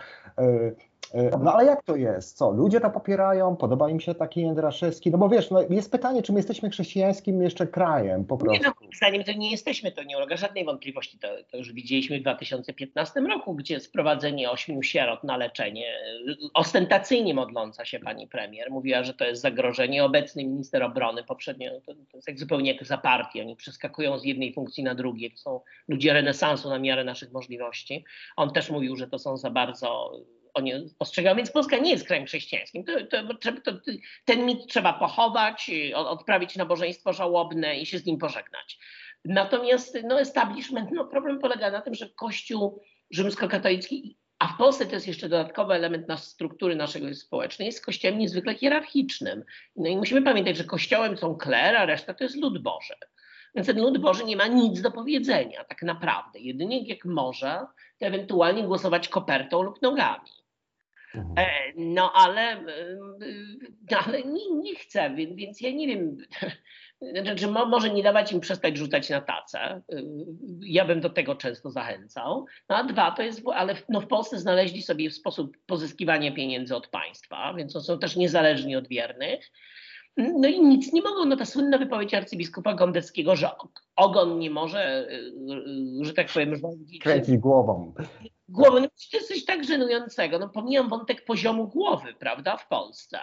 [1.14, 2.38] E, No ale jak to jest?
[2.38, 2.52] Co?
[2.52, 3.56] Ludzie to popierają?
[3.56, 5.12] Podoba im się taki Jędraszewski?
[5.12, 8.64] No bo wiesz, no, jest pytanie, czy my jesteśmy chrześcijańskim jeszcze krajem po Nie, prostu.
[8.64, 11.20] no, moim zdaniem to nie jesteśmy, to nie ulega żadnej wątpliwości.
[11.20, 15.86] To, to już widzieliśmy w 2015 roku, gdzie sprowadzenie ośmiu sierot na leczenie,
[16.54, 20.04] ostentacyjnie modląca się pani premier, mówiła, że to jest zagrożenie.
[20.04, 23.42] Obecny minister obrony poprzednio, to, to jest jak zupełnie jak za partię.
[23.42, 25.32] Oni przeskakują z jednej funkcji na drugie.
[25.32, 28.06] To są ludzie renesansu na miarę naszych możliwości.
[28.36, 30.12] On też mówił, że to są za bardzo
[30.54, 32.84] oni ostrzegają, więc Polska nie jest krajem chrześcijańskim.
[32.84, 32.92] To,
[33.42, 33.72] to, to,
[34.26, 38.80] ten mit trzeba pochować, od- odprawić nabożeństwo żałobne i się z nim pożegnać.
[39.26, 44.92] Natomiast no, establishment, no, problem polega na tym, że Kościół rzymskokatolicki, a w Polsce to
[44.92, 49.44] jest jeszcze dodatkowy element nas, struktury naszego społecznej, jest kościołem niezwykle hierarchicznym.
[49.76, 52.94] No i musimy pamiętać, że kościołem są kler, a reszta to jest lud Boży.
[53.56, 56.40] Więc ten lud Boży nie ma nic do powiedzenia tak naprawdę.
[56.40, 57.66] Jedynie jak może,
[58.00, 60.30] to ewentualnie głosować kopertą lub nogami.
[61.16, 61.34] Mhm.
[61.38, 62.66] E, No ale, e,
[63.92, 66.18] no, ale nie, nie chcę, więc, ja nie wiem.
[67.24, 69.60] Znaczy, mo- może nie dawać im przestać rzucać na tacę.
[69.60, 69.82] E,
[70.62, 72.46] Ja bym do tego często zachęcał.
[72.70, 76.76] No a dwa to jest, ale w- no w Polsce znaleźli sobie sposób pozyskiwania pieniędzy
[76.76, 79.52] od państwa, więc są też niezależni od wiernych.
[80.18, 81.26] No i nic nie mogą.
[81.26, 83.50] No ta słynna wypowiedź arcybiskupa Gondeckiego, że
[83.96, 87.94] ogon nie może, e, e, że tak powiem, rządzić Kręcić głową.
[88.50, 88.80] Głową.
[88.80, 90.40] No, to jest coś tak żenującego.
[90.40, 93.20] No, pomijam wątek poziomu głowy, prawda, w Polsce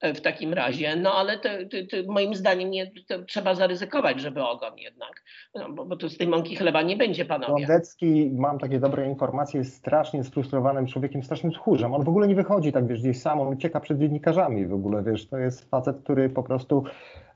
[0.00, 4.20] e, w takim razie, no ale to, to, to moim zdaniem nie, to trzeba zaryzykować,
[4.20, 5.22] żeby ogon jednak,
[5.54, 7.66] no, bo, bo tu z tej mąki chleba nie będzie, panowie.
[7.66, 11.94] Gondecki, mam takie dobre informacje, jest strasznie sfrustrowanym człowiekiem, strasznym tchórzem.
[11.94, 15.02] On w ogóle nie wychodzi tak, wiesz, gdzieś sam, on ucieka przed dziennikarzami w ogóle,
[15.02, 16.84] wiesz, to jest facet, który po prostu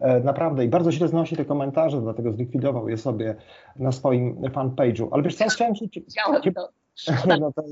[0.01, 3.37] e, naprawdę i bardzo źle znosi te komentarze, dlatego zlikwidował je sobie
[3.77, 5.09] na swoim fanpage'u.
[5.11, 5.87] Ale wiesz co, chciałem się...
[6.11, 6.69] Chciałem to,
[7.03, 7.63] szkoda, no to,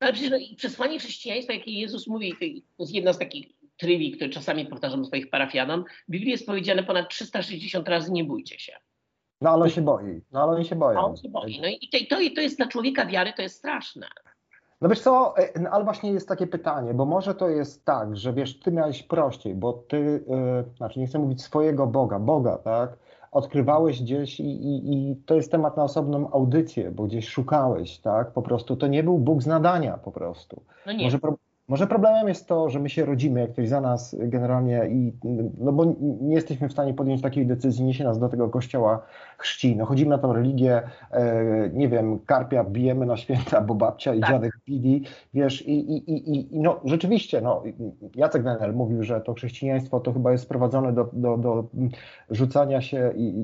[0.00, 4.30] ale przecież no, przesłanie chrześcijaństwa, jakie Jezus mówi, to jest jedna z takich trywi, które
[4.30, 8.72] czasami powtarzam swoich parafianom, w Biblii jest powiedziane ponad 360 razy nie bójcie się.
[9.40, 11.00] no ale on się boi, no ale oni się A boją.
[11.00, 11.60] on się boi.
[11.60, 14.06] No i to, i to, jest dla człowieka wiary, to jest straszne.
[14.80, 18.16] No wiesz co, e, no, ale właśnie jest takie pytanie, bo może to jest tak,
[18.16, 22.58] że wiesz, ty miałeś prościej, bo ty, e, znaczy nie chcę mówić swojego Boga, Boga,
[22.58, 22.96] tak,
[23.32, 28.30] odkrywałeś gdzieś i, i, i to jest temat na osobną audycję, bo gdzieś szukałeś, tak,
[28.30, 30.62] po prostu to nie był Bóg z nadania po prostu.
[30.86, 31.04] No nie.
[31.04, 31.36] Może, pro,
[31.68, 35.12] może problemem jest to, że my się rodzimy, jak ktoś za nas generalnie i,
[35.58, 35.84] no bo
[36.20, 39.02] nie jesteśmy w stanie podjąć takiej decyzji, nie się nas do tego kościoła
[39.38, 44.14] chrzci, no chodzimy na tą religię, e, nie wiem, karpia bijemy na święta, bo babcia
[44.14, 44.30] i Tak.
[44.30, 45.02] dziadek pili,
[45.34, 47.62] wiesz, i, i, i, i- no rzeczywiście, no
[48.14, 51.64] Jacek Nenel mówił, że to chrześcijaństwo to chyba jest sprowadzone do, do, do
[52.30, 53.34] rzucania się, i,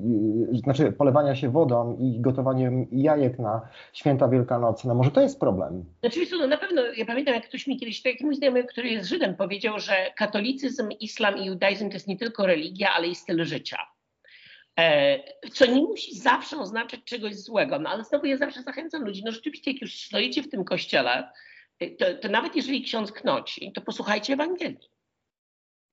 [0.53, 3.61] i, znaczy polewania się wodą i gotowaniem jajek na
[3.93, 5.85] święta wielkanocne, może to jest problem.
[6.03, 9.09] Oczywiście, no na pewno, ja pamiętam, jak ktoś mi kiedyś, taki mój znajomy, który jest
[9.09, 13.45] Żydem, powiedział, że katolicyzm, islam i judaizm to jest nie tylko religia, ale i styl
[13.45, 13.77] życia.
[14.79, 15.19] E,
[15.53, 19.33] Co nie musi zawsze oznaczać czegoś złego, no ale znowu ja zawsze zachęcam ludzi, no
[19.33, 21.31] rzeczywiście, jak już stoicie w tym kościele,
[21.83, 24.91] y, to, to nawet jeżeli ksiądz knoci, to posłuchajcie Ewangelii.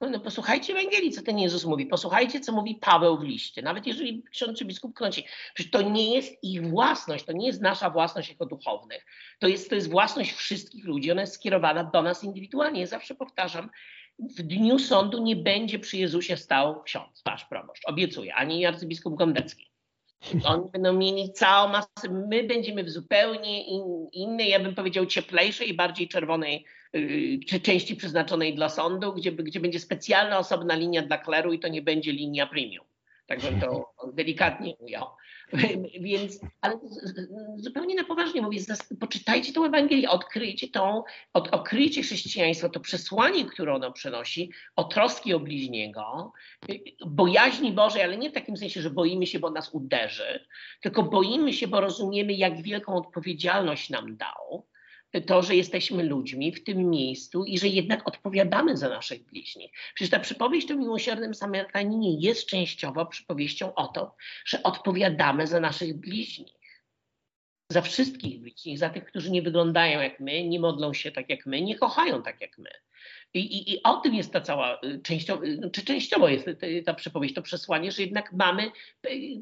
[0.02, 1.86] No, no posłuchajcie Ewangelii, co ten Jezus mówi.
[1.86, 3.62] Posłuchajcie, co mówi Paweł w liście.
[3.62, 5.26] Nawet jeżeli ksiądz czy biskup knoci.
[5.54, 9.06] Przecież to nie jest ich własność, to nie jest nasza własność jako duchownych.
[9.40, 11.12] To jest, to jest własność wszystkich ludzi.
[11.12, 12.82] Ona jest skierowana do nas indywidualnie.
[12.82, 13.70] Ja zawsze powtarzam,
[14.20, 17.86] w dniu sądu nie będzie przy Jezusie stał ksiądz, wasz proboszcz.
[17.86, 19.74] Obiecuję, ani arcybiskup Gondecki.
[20.46, 25.70] Oni będą mieli całą masę, my będziemy w zupełnie in, innej, ja bym powiedział cieplejszej
[25.70, 31.18] i bardziej czerwonej yy, części przeznaczonej dla sądu, gdzie, gdzie będzie specjalna osobna linia dla
[31.18, 32.86] kleru i to nie będzie linia premium.
[33.28, 35.06] Tak to delikatnie ujął.
[36.02, 36.80] Więc, ale
[37.56, 38.60] zupełnie na poważnie mówię,
[39.00, 45.34] poczytajcie tą Ewangelię, odkryjcie tą, od, odkryjcie chrześcijaństwo, to przesłanie, które ono przynosi, o troski
[45.34, 46.32] o bliźniego,
[47.06, 50.46] bojaźni Bożej, ale nie w takim sensie, że boimy się, bo nas uderzy,
[50.82, 54.68] tylko boimy się, bo rozumiemy, jak wielką odpowiedzialność nam dał
[55.22, 59.72] to, że jesteśmy ludźmi w tym miejscu i że jednak odpowiadamy za naszych bliźnich.
[59.94, 66.00] Przecież ta przypowieść o miłosiernym Samarytaninie jest częściowo przypowieścią o to, że odpowiadamy za naszych
[66.00, 66.64] bliźnich.
[67.70, 71.46] Za wszystkich bliźnich, za tych, którzy nie wyglądają jak my, nie modlą się tak jak
[71.46, 72.70] my, nie kochają tak jak my.
[73.34, 76.68] I, i, i o tym jest ta cała y, częściowo, y, czy częściowo jest ta,
[76.86, 78.72] ta przypowieść, to przesłanie, że jednak mamy,
[79.08, 79.42] y,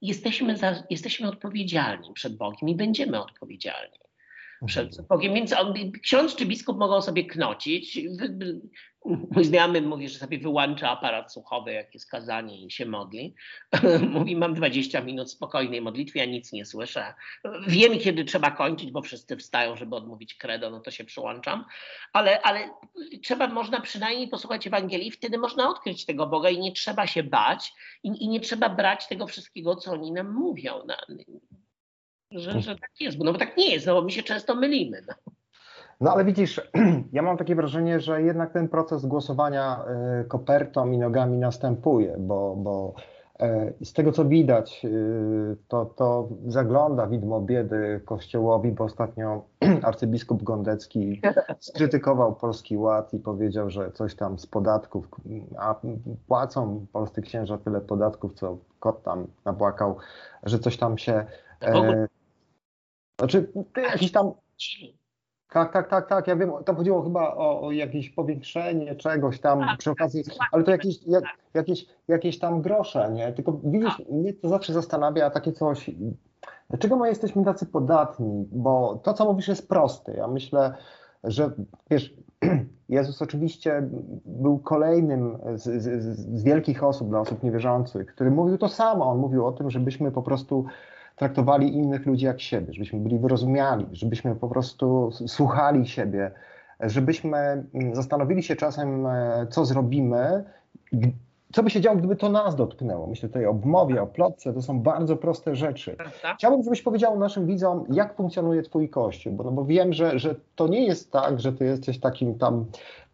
[0.00, 3.98] jesteśmy, za, jesteśmy odpowiedzialni przed Bogiem i będziemy odpowiedzialni.
[4.66, 5.34] Przed Bogiem.
[5.34, 8.00] Więc on, ksiądz czy biskup mogą sobie knocić.
[9.04, 13.34] Mój znajomy mówi, że sobie wyłącza aparat słuchowy, jak jest kazanie i się modli.
[14.14, 17.14] mówi, mam 20 minut spokojnej modlitwy, ja nic nie słyszę.
[17.66, 21.64] Wiem, kiedy trzeba kończyć, bo wszyscy wstają, żeby odmówić credo, no to się przyłączam.
[22.12, 22.70] Ale, ale
[23.22, 27.72] trzeba, można przynajmniej posłuchać Ewangelii, wtedy można odkryć tego Boga i nie trzeba się bać
[28.02, 30.72] i, i nie trzeba brać tego wszystkiego, co oni nam mówią.
[32.34, 34.54] Że, że tak jest, bo- no bo tak nie jest, no bo my się często
[34.54, 35.02] mylimy.
[35.08, 35.32] No.
[36.02, 36.60] No ale widzisz,
[37.12, 39.84] ja mam takie wrażenie, że jednak ten proces głosowania
[40.20, 42.94] y, kopertą i nogami następuje, bo, bo
[43.40, 49.44] e, z tego co widać, y, to, to zagląda widmo biedy Kościołowi, bo ostatnio
[49.82, 51.20] arcybiskup Gondecki
[51.60, 55.08] skrytykował Polski Ład i powiedział, że coś tam z podatków,
[55.58, 55.74] a
[56.28, 59.96] płacą polscy księża tyle podatków, co kot tam napłakał,
[60.42, 61.24] że coś tam się...
[61.60, 62.08] E,
[63.22, 64.32] znaczy, jakiś tam
[65.52, 66.26] tak, tak, tak, tak.
[66.26, 70.48] Ja wiem, tam chodziło chyba o, o jakieś powiększenie czegoś tam Tak, przy okazji, tak,
[70.52, 71.38] ale to jakieś, jak, tak.
[71.54, 73.32] jakieś, jakieś tam grosze, nie?
[73.32, 75.90] Tylko widzisz, mnie to zawsze zastanawia takie coś,
[76.70, 78.48] dlaczego my jesteśmy tacy podatni?
[78.52, 80.12] Bo to, co mówisz, jest proste.
[80.16, 80.74] Ja myślę,
[81.24, 81.50] że
[81.90, 82.14] wiesz,
[82.88, 83.88] Jezus oczywiście
[84.24, 89.04] był kolejnym z, z, z wielkich osób, dla osób niewierzących, który mówił to samo.
[89.10, 90.64] On mówił o tym, żebyśmy po prostu
[91.16, 96.30] traktowali innych ludzi jak siebie, żebyśmy byli wyrozumiali, żebyśmy po prostu słuchali siebie,
[96.80, 100.44] żebyśmy mm, zastanowili się czasem, e, co zrobimy,
[101.52, 103.06] co by się działo, gdyby to nas dotknęło.
[103.06, 105.96] Myślę tutaj o mowie, o plotce, to są bardzo proste rzeczy.
[106.36, 110.34] Chciałbym, żebyś powiedział naszym widzom, jak funkcjonuje Twój kościół, bo, no bo wiem, że, że
[110.54, 112.64] to nie jest tak, że Ty jesteś takim tam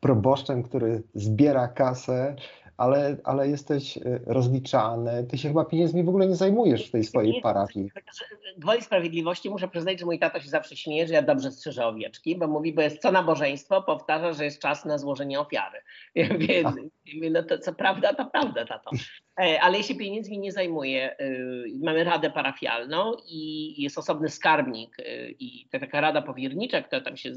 [0.01, 2.35] proboszczem, który zbiera kasę,
[2.79, 5.27] ale, ale jesteś y, rozliczany.
[5.31, 7.91] Ty się chyba pieniędzmi w ogóle nie zajmujesz w tej swojej parafii.
[8.59, 12.37] Gwoli sprawiedliwości muszę przyznać, że mój tata się zawsze śmieje, że ja dobrze strzeżę owieczki,
[12.37, 15.79] bo mówi, bo jest co nabożeństwo, powtarza, że jest czas na złożenie ofiary.
[16.33, 16.63] Mówię,
[17.15, 18.91] mówię, no to co prawda, to prawda, tato.
[19.39, 21.17] E, Ale ja się pieniędzmi nie zajmuję.
[21.21, 27.17] Y, Mamy radę parafialną i jest osobny skarbnik y, i taka rada powiernicza, która tam
[27.17, 27.33] się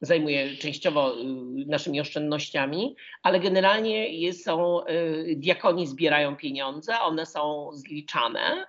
[0.00, 1.14] zajmuje częściowo
[1.66, 4.80] naszymi oszczędnościami, ale generalnie jest, są,
[5.36, 8.66] diakoni zbierają pieniądze, one są zliczane.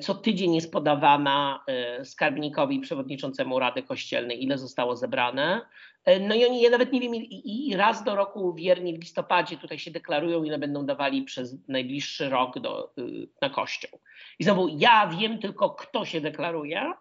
[0.00, 5.60] Co tydzień jest podawana e, skarbnikowi, przewodniczącemu Rady Kościelnej, ile zostało zebrane.
[6.04, 9.56] E, No i oni, ja nawet nie wiem, i, raz do roku wierni w listopadzie
[9.56, 14.00] tutaj się deklarują, ile będą dawali przez najbliższy rok do, y, na Kościół.
[14.38, 16.92] I znowu, ja wiem tylko, kto się deklaruje,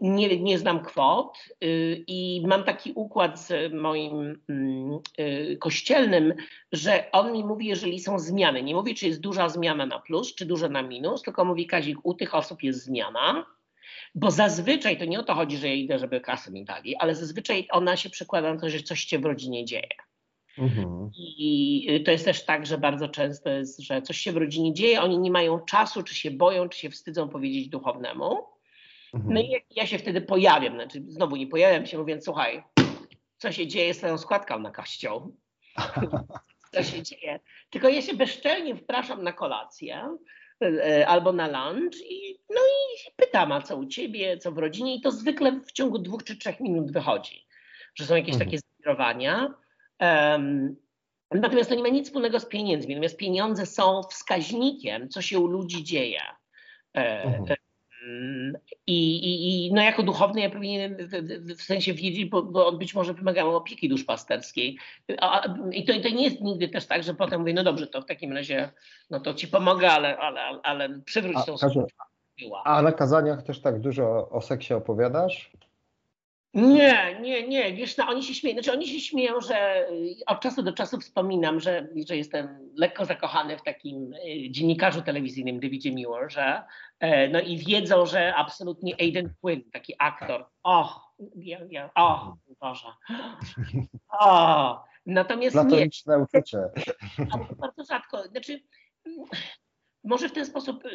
[0.00, 6.34] nie, nie znam kwot y, i mam taki układ z moim mm, y, kościelnym,
[6.72, 8.62] że on mi mówi, jeżeli są zmiany.
[8.62, 11.98] Nie mówi, czy jest duża zmiana na plus, czy duża na minus, tylko mówi Kazik,
[12.02, 13.46] u tych osób jest zmiana.
[14.14, 17.14] Bo zazwyczaj to nie o to chodzi, że ja idę, żeby kasy mi dali, ale
[17.14, 19.88] zazwyczaj ona się przekłada na to, że coś się w rodzinie dzieje.
[20.58, 21.10] Mhm.
[21.16, 25.02] I to jest też tak, że bardzo często jest, że coś się w rodzinie dzieje,
[25.02, 28.38] oni nie mają czasu, czy się boją, czy się wstydzą powiedzieć duchownemu.
[29.14, 29.34] Mhm.
[29.34, 32.62] No i jak ja się wtedy pojawiam, znaczy znowu nie pojawiam się, mówiąc, słuchaj,
[33.38, 35.36] co się dzieje z twoją składką na kościół?
[36.72, 37.40] Co się dzieje?
[37.70, 40.16] Tylko ja się bezczelnie wpraszam na kolację
[40.62, 44.94] e, albo na lunch i, no i pytam, a co u ciebie, co w rodzinie
[44.96, 47.46] i to zwykle w ciągu dwóch czy trzech minut wychodzi,
[47.94, 48.50] że są jakieś Mhm.
[48.50, 49.54] takie zbirowania.
[49.98, 50.76] Em,
[51.30, 55.46] natomiast to nie ma nic wspólnego z pieniędzmi, natomiast pieniądze są wskaźnikiem, co się u
[55.46, 56.20] ludzi dzieje.
[56.94, 57.44] E, Mhm.
[57.44, 57.56] Mm,
[58.86, 60.96] I, i, I no jako duchowny ja powinienem
[61.56, 64.78] w, sensie wiedzieć, bo, bo on być może wymaga opieki duszpasterskiej.
[65.20, 68.02] A, I to, to nie jest nigdy też tak, że potem mówię, no dobrze, to
[68.02, 68.70] w takim razie
[69.10, 71.54] no to ci pomogę, ale, ale, ale, przywróć tą.
[72.40, 72.62] Była.
[72.64, 75.50] A na kazaniach też tak dużo o seksie opowiadasz?
[76.54, 77.74] Nie, nie, nie.
[77.74, 78.54] Wiesz, no, oni się śmieją.
[78.54, 83.04] Znaczy, oni się śmieją, że y, od czasu do czasu wspominam, że, że jestem lekko
[83.04, 85.92] zakochany w takim y, dziennikarzu telewizyjnym Davidzie
[86.28, 86.62] że
[87.00, 90.46] e, no i wiedzą, że absolutnie Aiden Quinn, taki aktor.
[90.62, 91.00] O,
[91.36, 92.88] ja, ja, o, Boże.
[94.20, 95.62] O, natomiast nie.
[95.62, 96.58] Platoniczne uczucie.
[97.30, 98.22] Ale bardzo rzadko.
[98.22, 98.60] Znaczy,
[100.04, 100.84] może w ten sposób.
[100.84, 100.90] y,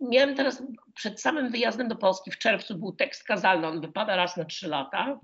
[0.00, 0.62] Miałem teraz
[0.94, 4.68] przed samym wyjazdem do Polski w czerwcu był tekst kazalny, on wypada raz na trzy
[4.68, 5.20] lata.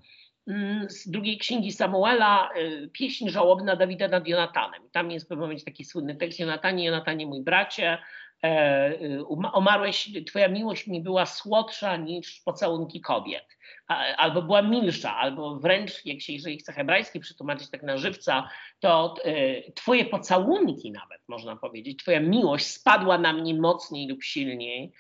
[0.49, 4.83] mm, Z drugiej księgi Samuela, y, pieśń żałobna Dawida nad Jonatanem.
[4.93, 7.99] Tam jest w pewnym momencie taki słynny tekst: Jonatanie, Jonatanie, mój bracie,
[8.47, 13.57] e, y, uma- omarłeś, twoja miłość mi była słodsza niż pocałunki kobiet.
[14.17, 18.49] Albo była milsza, albo wręcz, jak się, jeżeli chce hebrajski przetłumaczyć tak na żywca,
[18.81, 24.93] to e, twoje pocałunki nawet, można powiedzieć, twoja miłość spadła na mnie mocniej lub silniej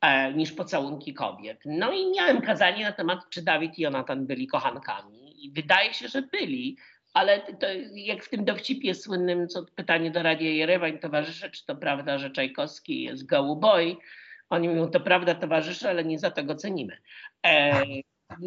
[0.00, 1.60] e, niż pocałunki kobiet.
[1.64, 5.46] No i miałem kazanie na temat, czy Dawid i Jonatan byli kochankami.
[5.46, 6.76] I wydaje się, że byli,
[7.14, 11.76] ale to jak w tym dowcipie słynnym, co pytanie do Radia Jerewań towarzysze, czy to
[11.76, 13.96] prawda, że Czajkowski jest gołuboj?
[14.50, 16.98] Oni mówią, to prawda towarzysze, ale nie za to go cenimy.
[17.46, 17.82] E,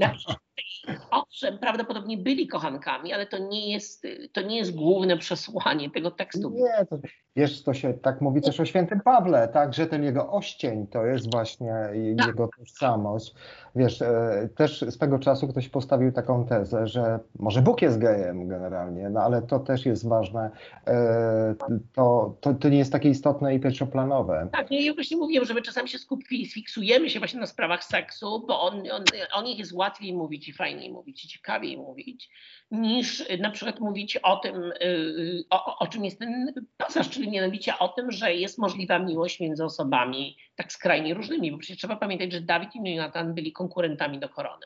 [1.11, 6.49] owszem, prawdopodobnie byli kochankami, ale to nie jest, to nie jest główne przesłanie tego tekstu.
[6.49, 6.97] Nie, to,
[7.35, 11.05] wiesz, to się tak mówi też o świętym Pawle, tak, że ten jego oścień to
[11.05, 11.73] jest właśnie
[12.17, 12.27] Tak.
[12.27, 13.33] jego tożsamość.
[13.75, 19.09] Wiesz, e, też swego czasu ktoś postawił taką tezę, że może Bóg jest gejem generalnie,
[19.09, 20.51] no ale to też jest ważne.
[20.87, 21.55] E,
[21.93, 24.47] to, to, to nie jest takie istotne i pierwszoplanowe.
[24.51, 28.45] Tak, ja właśnie mówiłem, że my czasami się skupi, sfiksujemy się właśnie na sprawach seksu,
[28.47, 29.03] bo on, on,
[29.33, 32.29] o nich jest łatwiej mówić i fajniej mówić i ciekawiej mówić,
[32.71, 37.31] niż y, na przykład mówić o tym, y, o, o czym jest ten pasaż, czyli
[37.31, 41.95] mianowicie o tym, że jest możliwa miłość między osobami tak skrajnie różnymi, bo przecież trzeba
[41.95, 44.65] pamiętać, że Dawid i Jonatan byli konkurentami do korony.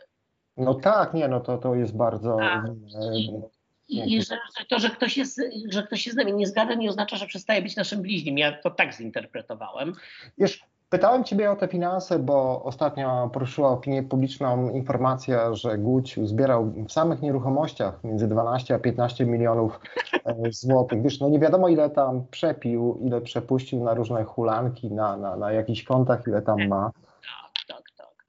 [0.58, 2.38] No tak, nie, no to, to jest bardzo...
[2.38, 2.66] Tak.
[3.90, 4.38] I, że
[4.70, 7.62] to, że ktoś, jest, że ktoś się z nami nie zgadza, nie oznacza, że przestaje
[7.62, 8.38] być naszym bliźnim.
[8.38, 9.94] Ja to tak zinterpretowałem.
[10.38, 16.66] Wiesz, pytałem Ciebie o te finanse, bo ostatnio poruszyła opinię publiczną informacja, że Guć zbierał
[16.88, 19.80] w samych nieruchomościach między 12 a 15 milionów
[20.26, 21.02] e, złotych.
[21.02, 25.52] Wiesz, no nie wiadomo ile tam przepił, ile przepuścił na różne hulanki, na, na, na
[25.52, 26.92] jakichś kontach, ile tam ma.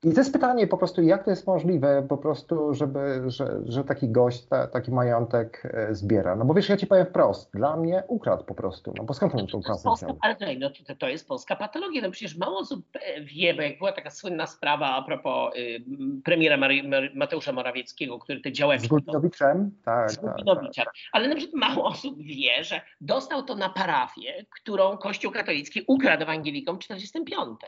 [0.01, 0.13] Tak, tak, tak.
[0.13, 3.85] I to jest pytanie po prostu, jak to jest możliwe po prostu, żeby, że, że
[3.85, 6.37] taki gość ta, taki majątek e, zbiera.
[6.37, 9.35] No bo wiesz, ja Ci powiem wprost, dla mnie ukradł po prostu, no bo skąd
[9.35, 12.03] on tą To kasę polska, ale no, to, to jest polska patologia.
[12.03, 15.81] No przecież mało osób e, wie, bo jak była taka słynna sprawa a propos y,
[16.25, 19.71] premiera Mary, Mary, Mateusza Morawieckiego, który te Z działeczki Gulbinowiczem?
[19.85, 20.35] Tak, z tak, tak.
[20.35, 20.83] Gulbinowicza.
[21.13, 26.23] Ale na przykład mało osób wie, że dostał to na parafię, którą Kościół katolicki ukradł
[26.23, 27.59] ewangelikom w 45.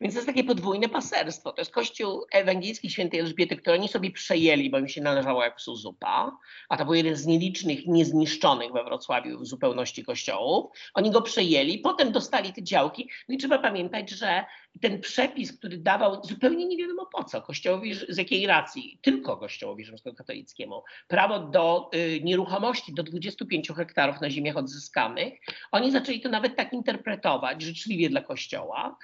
[0.00, 1.52] Więc to jest takie podwójne paserstwo.
[1.52, 5.56] To jest Kościół Ewangelicki Świętej Elżbiety, który oni sobie przejęli, bo im się należało jak
[5.56, 6.38] psu zupa,
[6.68, 10.70] a to był jeden z nielicznych niezniszczonych we Wrocławiu w zupełności kościołów.
[10.94, 13.10] Oni go przejęli, potem dostali te działki.
[13.28, 14.44] No i trzeba pamiętać, że
[14.80, 19.84] ten przepis, który dawał zupełnie nie wiadomo po co, kościołowi z jakiej racji, tylko kościołowi
[19.84, 25.34] rzymskokatolickiemu, prawo do y, nieruchomości do 25 hektarów na ziemiach odzyskanych,
[25.72, 28.96] oni zaczęli to nawet tak interpretować życzliwie dla kościoła,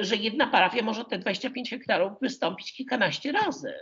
[0.00, 3.74] że jedna parafia może te 25 hektarów wystąpić kilkanaście razy.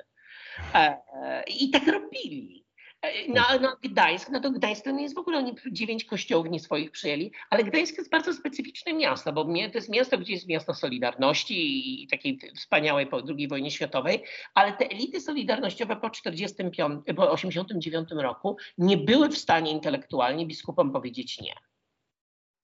[0.74, 2.64] E, e, I tak robili.
[3.02, 6.50] E, Na, na Gdańsk, no to Gdańsk to nie jest w ogóle, oni dziewięć kościołów
[6.50, 10.48] nie swoich przyjęli, ale Gdańsk jest bardzo specyficzne miasto, bo to jest miasto, gdzie jest
[10.48, 14.22] miasto Solidarności i takiej wspaniałej po II wojnie światowej,
[14.54, 20.92] ale te elity solidarnościowe po 45, po 89 roku nie były w stanie intelektualnie biskupom
[20.92, 21.54] powiedzieć nie.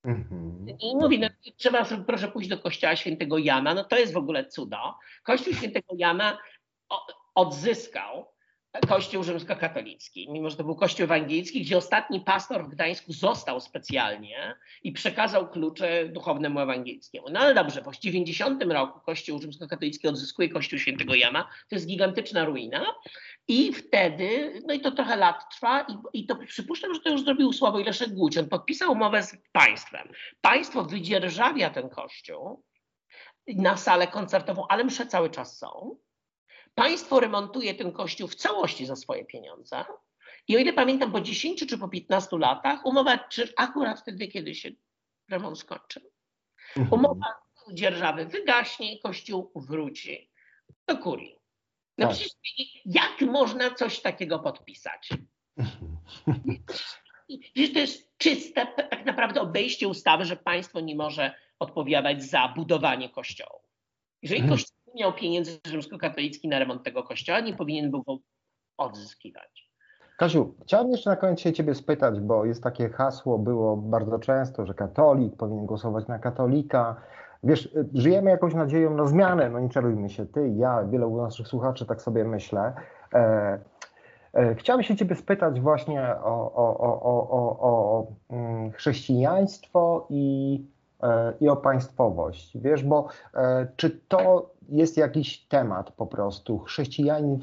[0.03, 0.65] Mhm.
[0.79, 1.27] I mówi, no,
[1.57, 4.95] trzeba, sobie, proszę pójść do kościoła świętego Jana, no to jest w ogóle cudo.
[5.23, 6.37] Kościół świętego Jana
[7.35, 8.31] odzyskał
[8.87, 14.55] Kościół rzymskokatolicki, mimo że to był Kościół ewangelicki, gdzie ostatni pastor w Gdańsku został specjalnie
[14.83, 17.29] i przekazał klucze duchownemu ewangelickiemu.
[17.29, 22.45] No ale dobrze, po 90 roku Kościół rzymskokatolicki odzyskuje Kościół świętego Jana, to jest gigantyczna
[22.45, 22.85] ruina
[23.47, 27.23] i wtedy, no i to trochę lat trwa i, i to przypuszczam, że to już
[27.23, 28.37] zrobił Sławoj Leszek Guć.
[28.37, 30.11] On podpisał umowę z państwem.
[30.41, 32.63] Państwo wydzierżawia ten kościół
[33.47, 35.97] na salę koncertową, ale msze cały czas są.
[36.75, 39.85] Państwo remontuje ten kościół w całości za swoje pieniądze.
[40.47, 44.55] I o ile pamiętam, po 10 czy po 15 latach umowa, czy akurat wtedy, kiedy
[44.55, 44.69] się
[45.29, 46.11] remont skończy,
[46.77, 46.93] Mhm.
[46.99, 47.25] umowa
[47.73, 50.31] dzierżawy wygaśnie i kościół wróci
[50.87, 51.40] do kurii.
[52.01, 52.15] No Tak.
[52.15, 52.35] przecież
[52.85, 55.09] jak można coś takiego podpisać?
[57.53, 63.09] Przecież to jest czyste tak naprawdę obejście ustawy, że państwo nie może odpowiadać za budowanie
[63.09, 63.61] kościołów.
[64.21, 64.57] Jeżeli Mhm.
[64.59, 68.17] kościół nie miał pieniędzy rzymskokatolicki na remont tego kościoła, nie powinien był go
[68.77, 69.71] odzyskiwać.
[70.17, 74.65] Kasiu, chciałem jeszcze na koniec się Ciebie spytać, bo jest takie hasło, było bardzo często,
[74.65, 77.01] że katolik powinien głosować na katolika.
[77.43, 81.85] Wiesz, żyjemy jakąś nadzieją na zmianę, no nie czarujmy się, Ty, ja, wielu naszych słuchaczy
[81.85, 82.73] tak sobie myślę.
[83.13, 83.59] E,
[84.33, 90.65] e, chciałem się Ciebie spytać właśnie o, o, o, o, o, mm, chrześcijaństwo i,
[91.03, 92.57] e, i o państwowość.
[92.57, 97.39] Wiesz, bo e, czy to jest jakiś temat po prostu, chrześcijanin,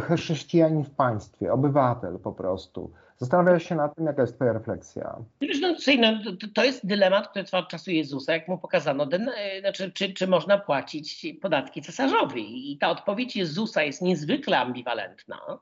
[0.00, 2.90] chrześcijanin w państwie, obywatel po prostu.
[3.18, 5.16] Zastanawiasz się nad tym, jaka jest Twoja refleksja?
[5.40, 9.60] No, no, to, jest dylemat, który trwa od czasu Jezusa, jak mu pokazano, den, e,
[9.60, 12.72] znaczy, czy, czy można płacić podatki cesarzowi.
[12.72, 15.58] I ta odpowiedź Jezusa jest niezwykle ambiwalentna,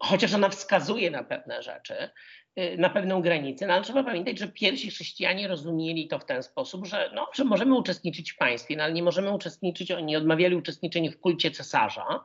[0.00, 2.10] chociaż ona wskazuje na pewne rzeczy.
[2.58, 6.42] y, na pewną granicę, no ale trzeba pamiętać, że pierwsi chrześcijanie rozumieli to w ten
[6.42, 10.56] sposób, że, no, że możemy uczestniczyć w państwie, no, ale nie możemy uczestniczyć, oni odmawiali
[10.56, 12.24] uczestniczenia w kulcie cesarza.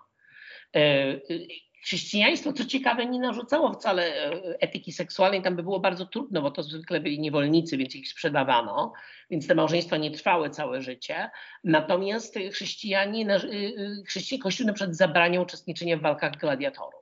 [1.82, 6.42] E, Chrześcijaństwo, co ciekawe, nie narzucało wcale e, etyki seksualnej, tam by było bardzo trudno,
[6.42, 8.94] bo to zwykle byli niewolnicy, więc ich sprzedawano,
[9.30, 11.30] więc te małżeństwa nie trwały całe życie.
[11.64, 17.02] Natomiast chrześcijanie, na- y, y, chrześci- Kościół na przykład zabraniał uczestniczenia w walkach gladiatorów.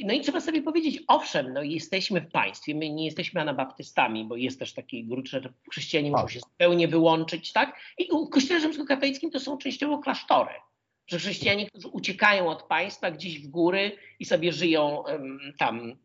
[0.00, 4.36] No i trzeba sobie powiedzieć, owszem, no jesteśmy w państwie, my nie jesteśmy anabaptystami, bo
[4.36, 5.40] jest też taki grunt, że
[5.70, 7.76] chrześcijanie muszą się zupełnie wyłączyć, tak?
[7.98, 10.50] I u kościele rzymskokatolickim to są częściowo klasztory,
[11.12, 15.04] że chrześcijanie, którzy uciekają od państwa gdzieś w góry i sobie żyją
[15.58, 15.96] tam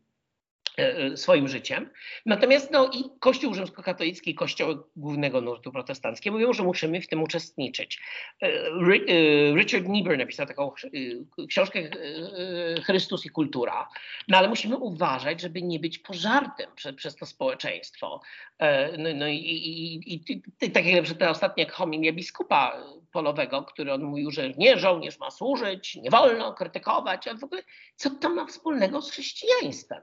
[1.14, 1.90] swoim życiem.
[2.26, 8.00] Natomiast no, i Kościół rzymskokatolicki, Kościoły głównego nurtu protestanckie mówią, że musimy w tym uczestniczyć.
[8.42, 11.82] E, e, Richard Niebuhr napisał taką e, książkę e,
[12.76, 13.88] e, Chrystus i kultura,
[14.28, 18.20] no ale musimy uważać, żeby nie być pożartem prze, przez to społeczeństwo.
[18.58, 23.62] E, No, no i, i, i, i, i tak jak ta ostatnia homilia biskupa polowego,
[23.62, 27.62] który on mówił, że nie, żołnierz ma służyć, nie wolno krytykować, ale w ogóle
[27.96, 30.02] co to ma wspólnego z chrześcijaństwem?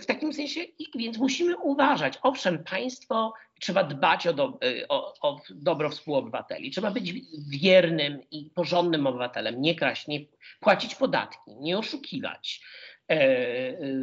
[0.00, 0.60] W takim sensie,
[0.94, 2.18] więc musimy uważać.
[2.22, 7.12] Owszem, państwo trzeba dbać o, do, e, o, o dobro współobywateli, trzeba być
[7.48, 10.20] wiernym i porządnym obywatelem, nie kraść, nie
[10.60, 12.60] płacić podatki, nie oszukiwać,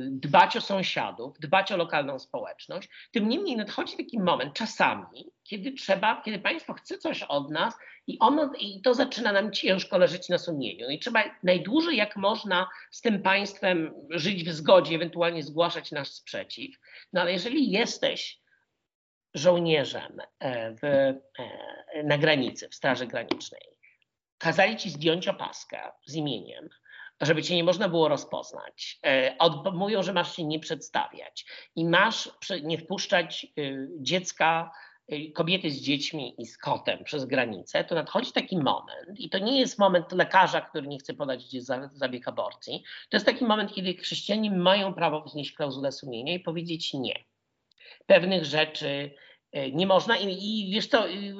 [0.09, 2.89] dbać o sąsiadów, dbać o lokalną społeczność.
[3.11, 7.75] Tym niemniej nadchodzi taki moment czasami, kiedy trzeba, kiedy państwo chce coś od nas
[8.07, 10.85] i, ono, i to zaczyna nam ciężko leżeć na sumieniu.
[10.85, 16.09] No I trzeba najdłużej jak można z tym państwem żyć w zgodzie, ewentualnie zgłaszać nasz
[16.09, 16.75] sprzeciw.
[17.13, 18.39] No ale jeżeli jesteś
[19.33, 23.61] żołnierzem e, w, e, na granicy, w Straży Granicznej,
[24.37, 26.69] kazali ci zdjąć opaskę z imieniem,
[27.21, 28.99] żeby cię nie można było rozpoznać.
[29.05, 31.45] E, od- Mówią, że masz się nie przedstawiać
[31.75, 32.29] i masz
[32.63, 34.71] nie wpuszczać y, dziecka,
[35.13, 39.37] y, kobiety z dziećmi i z kotem przez granicę, to nadchodzi taki moment i to
[39.39, 41.41] nie jest moment lekarza, który nie chce podać
[41.93, 42.83] zabieg aborcji.
[43.09, 47.23] To jest taki moment, kiedy chrześcijanie mają prawo wznieść klauzulę sumienia i powiedzieć nie.
[48.05, 49.11] Pewnych rzeczy
[49.51, 50.27] e, nie można i,
[50.67, 51.33] i wiesz to, y, y,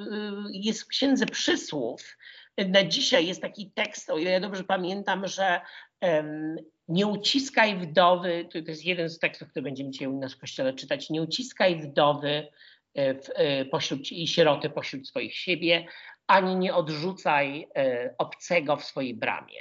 [0.52, 2.16] jest w księdze przysłów,
[2.58, 5.60] na dzisiaj jest taki tekst, o ile ja dobrze pamiętam, że
[6.88, 10.74] nie uciskaj wdowy, to jest jeden z tekstów, który będziemy dzisiaj u nas w kościele
[10.74, 12.48] czytać, nie uciskaj wdowy
[12.94, 15.86] e, w, e, pośród, i sieroty pośród swoich siebie,
[16.26, 19.60] ani nie odrzucaj e, obcego w swojej bramie.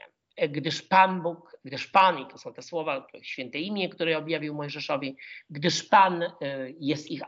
[0.49, 5.17] Gdyż Pan Bóg, gdyż Pan, i to są te słowa, święte imię, które objawił Mojżeszowi,
[5.49, 6.23] gdyż Pan
[6.79, 7.21] jest ich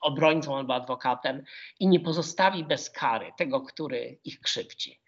[0.00, 1.42] obrońcą albo adwokatem
[1.78, 5.00] i nie pozostawi bez kary tego, który ich krzywdzi.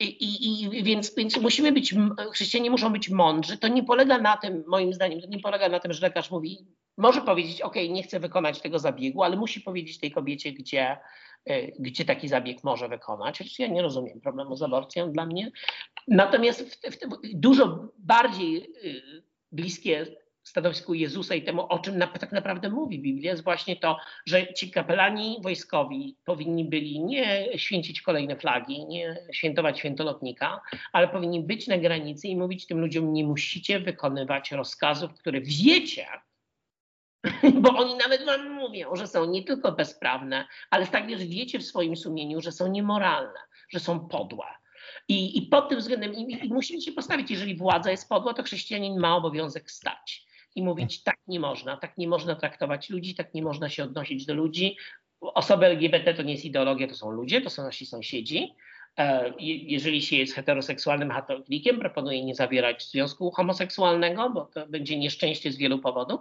[0.00, 1.94] I, i, i więc, więc musimy być,
[2.32, 3.58] chrześcijanie muszą być mądrzy.
[3.58, 6.66] To nie polega na tym, moim zdaniem, to nie polega na tym, że lekarz mówi,
[6.96, 10.96] może powiedzieć, ok, nie chcę wykonać tego zabiegu, ale musi powiedzieć tej kobiecie, gdzie,
[11.50, 13.38] y, gdzie taki zabieg może wykonać.
[13.38, 15.50] Chociaż ja nie rozumiem problemu z aborcją dla mnie.
[16.08, 16.98] Natomiast w, w,
[17.34, 20.06] dużo bardziej y, bliskie
[20.44, 24.70] stanowisku Jezusa i temu, o czym tak naprawdę mówi Biblia, jest właśnie to, że ci
[24.70, 30.60] kapelani wojskowi powinni byli nie święcić kolejne flagi, nie świętować świętolotnika,
[30.92, 36.06] ale powinni być na granicy i mówić tym ludziom, nie musicie wykonywać rozkazów, które wiecie,
[37.62, 41.96] bo oni nawet wam mówią, że są nie tylko bezprawne, ale także wiecie w swoim
[41.96, 43.38] sumieniu, że są niemoralne,
[43.68, 44.46] że są podłe.
[45.08, 48.42] I, i pod tym względem i, i musimy się postawić, jeżeli władza jest podła, to
[48.42, 53.34] chrześcijanin ma obowiązek stać i mówić, tak nie można, tak nie można traktować ludzi, tak
[53.34, 54.76] nie można się odnosić do ludzi.
[55.20, 58.54] Osoby LGBT to nie jest ideologia, to są ludzie, to są nasi sąsiedzi.
[58.98, 64.98] E, je- Jeżeli się jest heteroseksualnym katolikiem, proponuję nie zawierać związku homoseksualnego, bo to będzie
[64.98, 66.20] nieszczęście z wielu powodów.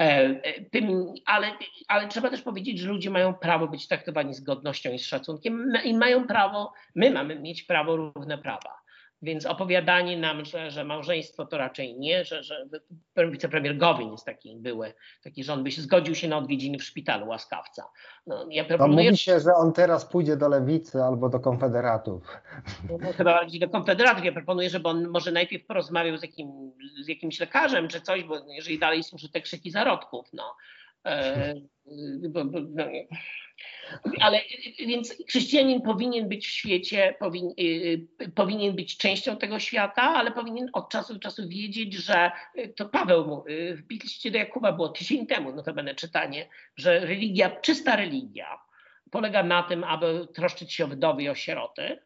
[0.00, 1.46] E, e, Tym, ale,
[1.88, 5.72] ale trzeba też powiedzieć, że ludzie mają prawo być traktowani z godnością i z szacunkiem
[5.84, 8.79] i mają prawo, my mamy mieć prawo równe prawa.
[9.22, 12.66] Więc opowiadanie nam, że, że małżeństwo to raczej nie, że, że
[13.16, 14.92] wicepremier Gowin jest taki były,
[15.22, 17.90] taki, że on by się zgodził się na odwiedziny w szpitalu łaskawca.
[18.26, 22.36] No, ja proponuję, mówi się, że on teraz pójdzie do lewicy albo do konfederatów.
[23.00, 24.24] no, chyba bardziej do konfederatów.
[24.24, 26.72] Ja proponuję, żeby on może najpierw porozmawiał z, jakim,
[27.04, 30.56] z jakimś lekarzem czy coś, bo jeżeli dalej słyszy te krzyki zarodków, no.
[31.06, 31.54] E,
[32.28, 32.84] bo, bo, no.
[34.20, 34.40] Ale
[34.78, 40.70] więc chrześcijanin powinien być w świecie, powin, y, powinien być częścią tego świata, ale powinien
[40.72, 44.72] od czasu do czasu wiedzieć, że y, to Paweł mu y, w liście do Jakuba
[44.72, 48.58] było tydzień temu, notabene czytanie, że religia, czysta religia
[49.10, 51.98] polega na tym, aby troszczyć się o wdowy i o sieroty,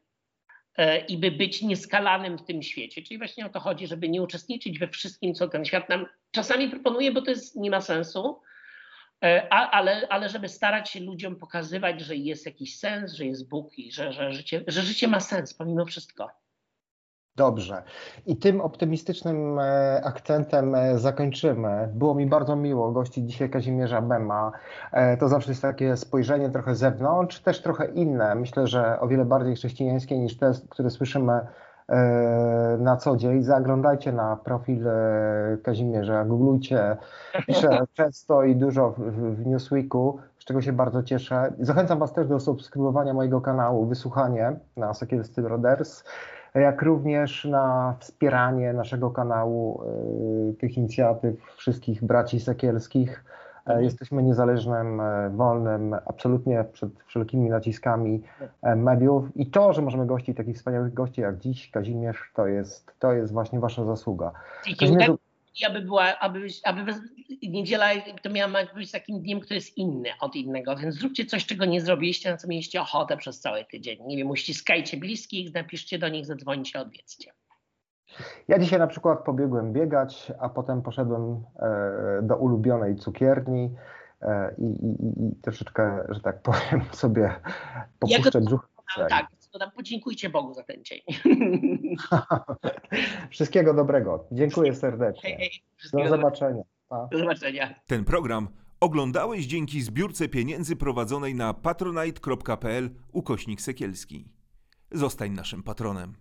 [0.76, 3.02] e, i by być nieskalanym w tym świecie.
[3.02, 6.68] Czyli właśnie o to chodzi, żeby nie uczestniczyć we wszystkim, co ten świat nam czasami
[6.68, 8.40] proponuje, bo to jest, nie ma sensu,
[9.50, 13.92] ale, ale żeby starać się ludziom pokazywać, że jest jakiś sens, że jest Bóg i
[13.92, 16.30] że, że, życie, że życie ma sens pomimo wszystko.
[17.36, 17.82] Dobrze.
[18.26, 21.88] I tym optymistycznym e, akcentem e, zakończymy.
[21.94, 24.52] Było mi bardzo miło gościć dzisiaj Kazimierza Bema.
[24.92, 28.34] E, To zawsze jest takie spojrzenie trochę z zewnątrz, też trochę inne.
[28.34, 31.46] Myślę, że o wiele bardziej chrześcijańskie niż te, które słyszymy e,
[32.78, 33.43] na co dzień.
[33.43, 34.93] Zaglądajcie na profil e,
[35.62, 36.97] Kazimierza, googlujcie.
[37.47, 41.53] Piszę często i dużo w, Newsweeku, z czego się bardzo cieszę.
[41.61, 46.05] Zachęcam Was też do subskrybowania mojego kanału Wysłuchanie na Sekielscy Brothers
[46.55, 49.82] jak również na wspieranie naszego kanału,
[50.51, 53.24] y, tych inicjatyw wszystkich braci sekielskich.
[53.66, 53.84] E.
[53.84, 58.22] Jesteśmy niezależnym, e, wolnym, absolutnie przed wszelkimi naciskami
[58.62, 62.92] e, mediów i to, że możemy gościć takich wspaniałych gości jak dziś Kazimierz, to jest,
[62.98, 64.32] to jest właśnie Wasza zasługa.
[64.66, 65.18] I Kazimierzu,
[65.60, 66.94] I aby była, aby, aby
[67.42, 67.86] niedziela
[68.22, 71.80] to miała być takim dniem, który jest inny od innego, więc zróbcie coś, czego nie
[71.80, 73.98] zrobiliście, na co mieliście ochotę przez cały tydzień.
[74.06, 77.32] Nie wiem, uściskajcie bliskich, napiszcie do nich, zadzwońcie, odwiedzcie.
[78.48, 81.22] Ja dzisiaj na przykład pobiegłem biegać, a potem poszedłem
[81.56, 83.74] e, do ulubionej cukierni
[84.22, 87.34] e, i, i, i- i troszeczkę, że tak powiem, sobie
[87.98, 88.68] popuszczę brzuch.
[89.08, 91.00] Tak, dodam, podziękujcie Bogu za ten dzień.
[93.30, 94.24] Wszystkiego dobrego.
[94.32, 95.38] Dziękuję serdecznie.
[95.92, 96.62] Do zobaczenia.
[96.88, 97.08] Pa.
[97.12, 97.74] Do zobaczenia.
[97.86, 98.48] Ten program
[98.80, 104.28] oglądałeś dzięki zbiórce pieniędzy prowadzonej na patronite.pl ukośnik sekielski.
[104.92, 106.14] Zostań naszym patronem.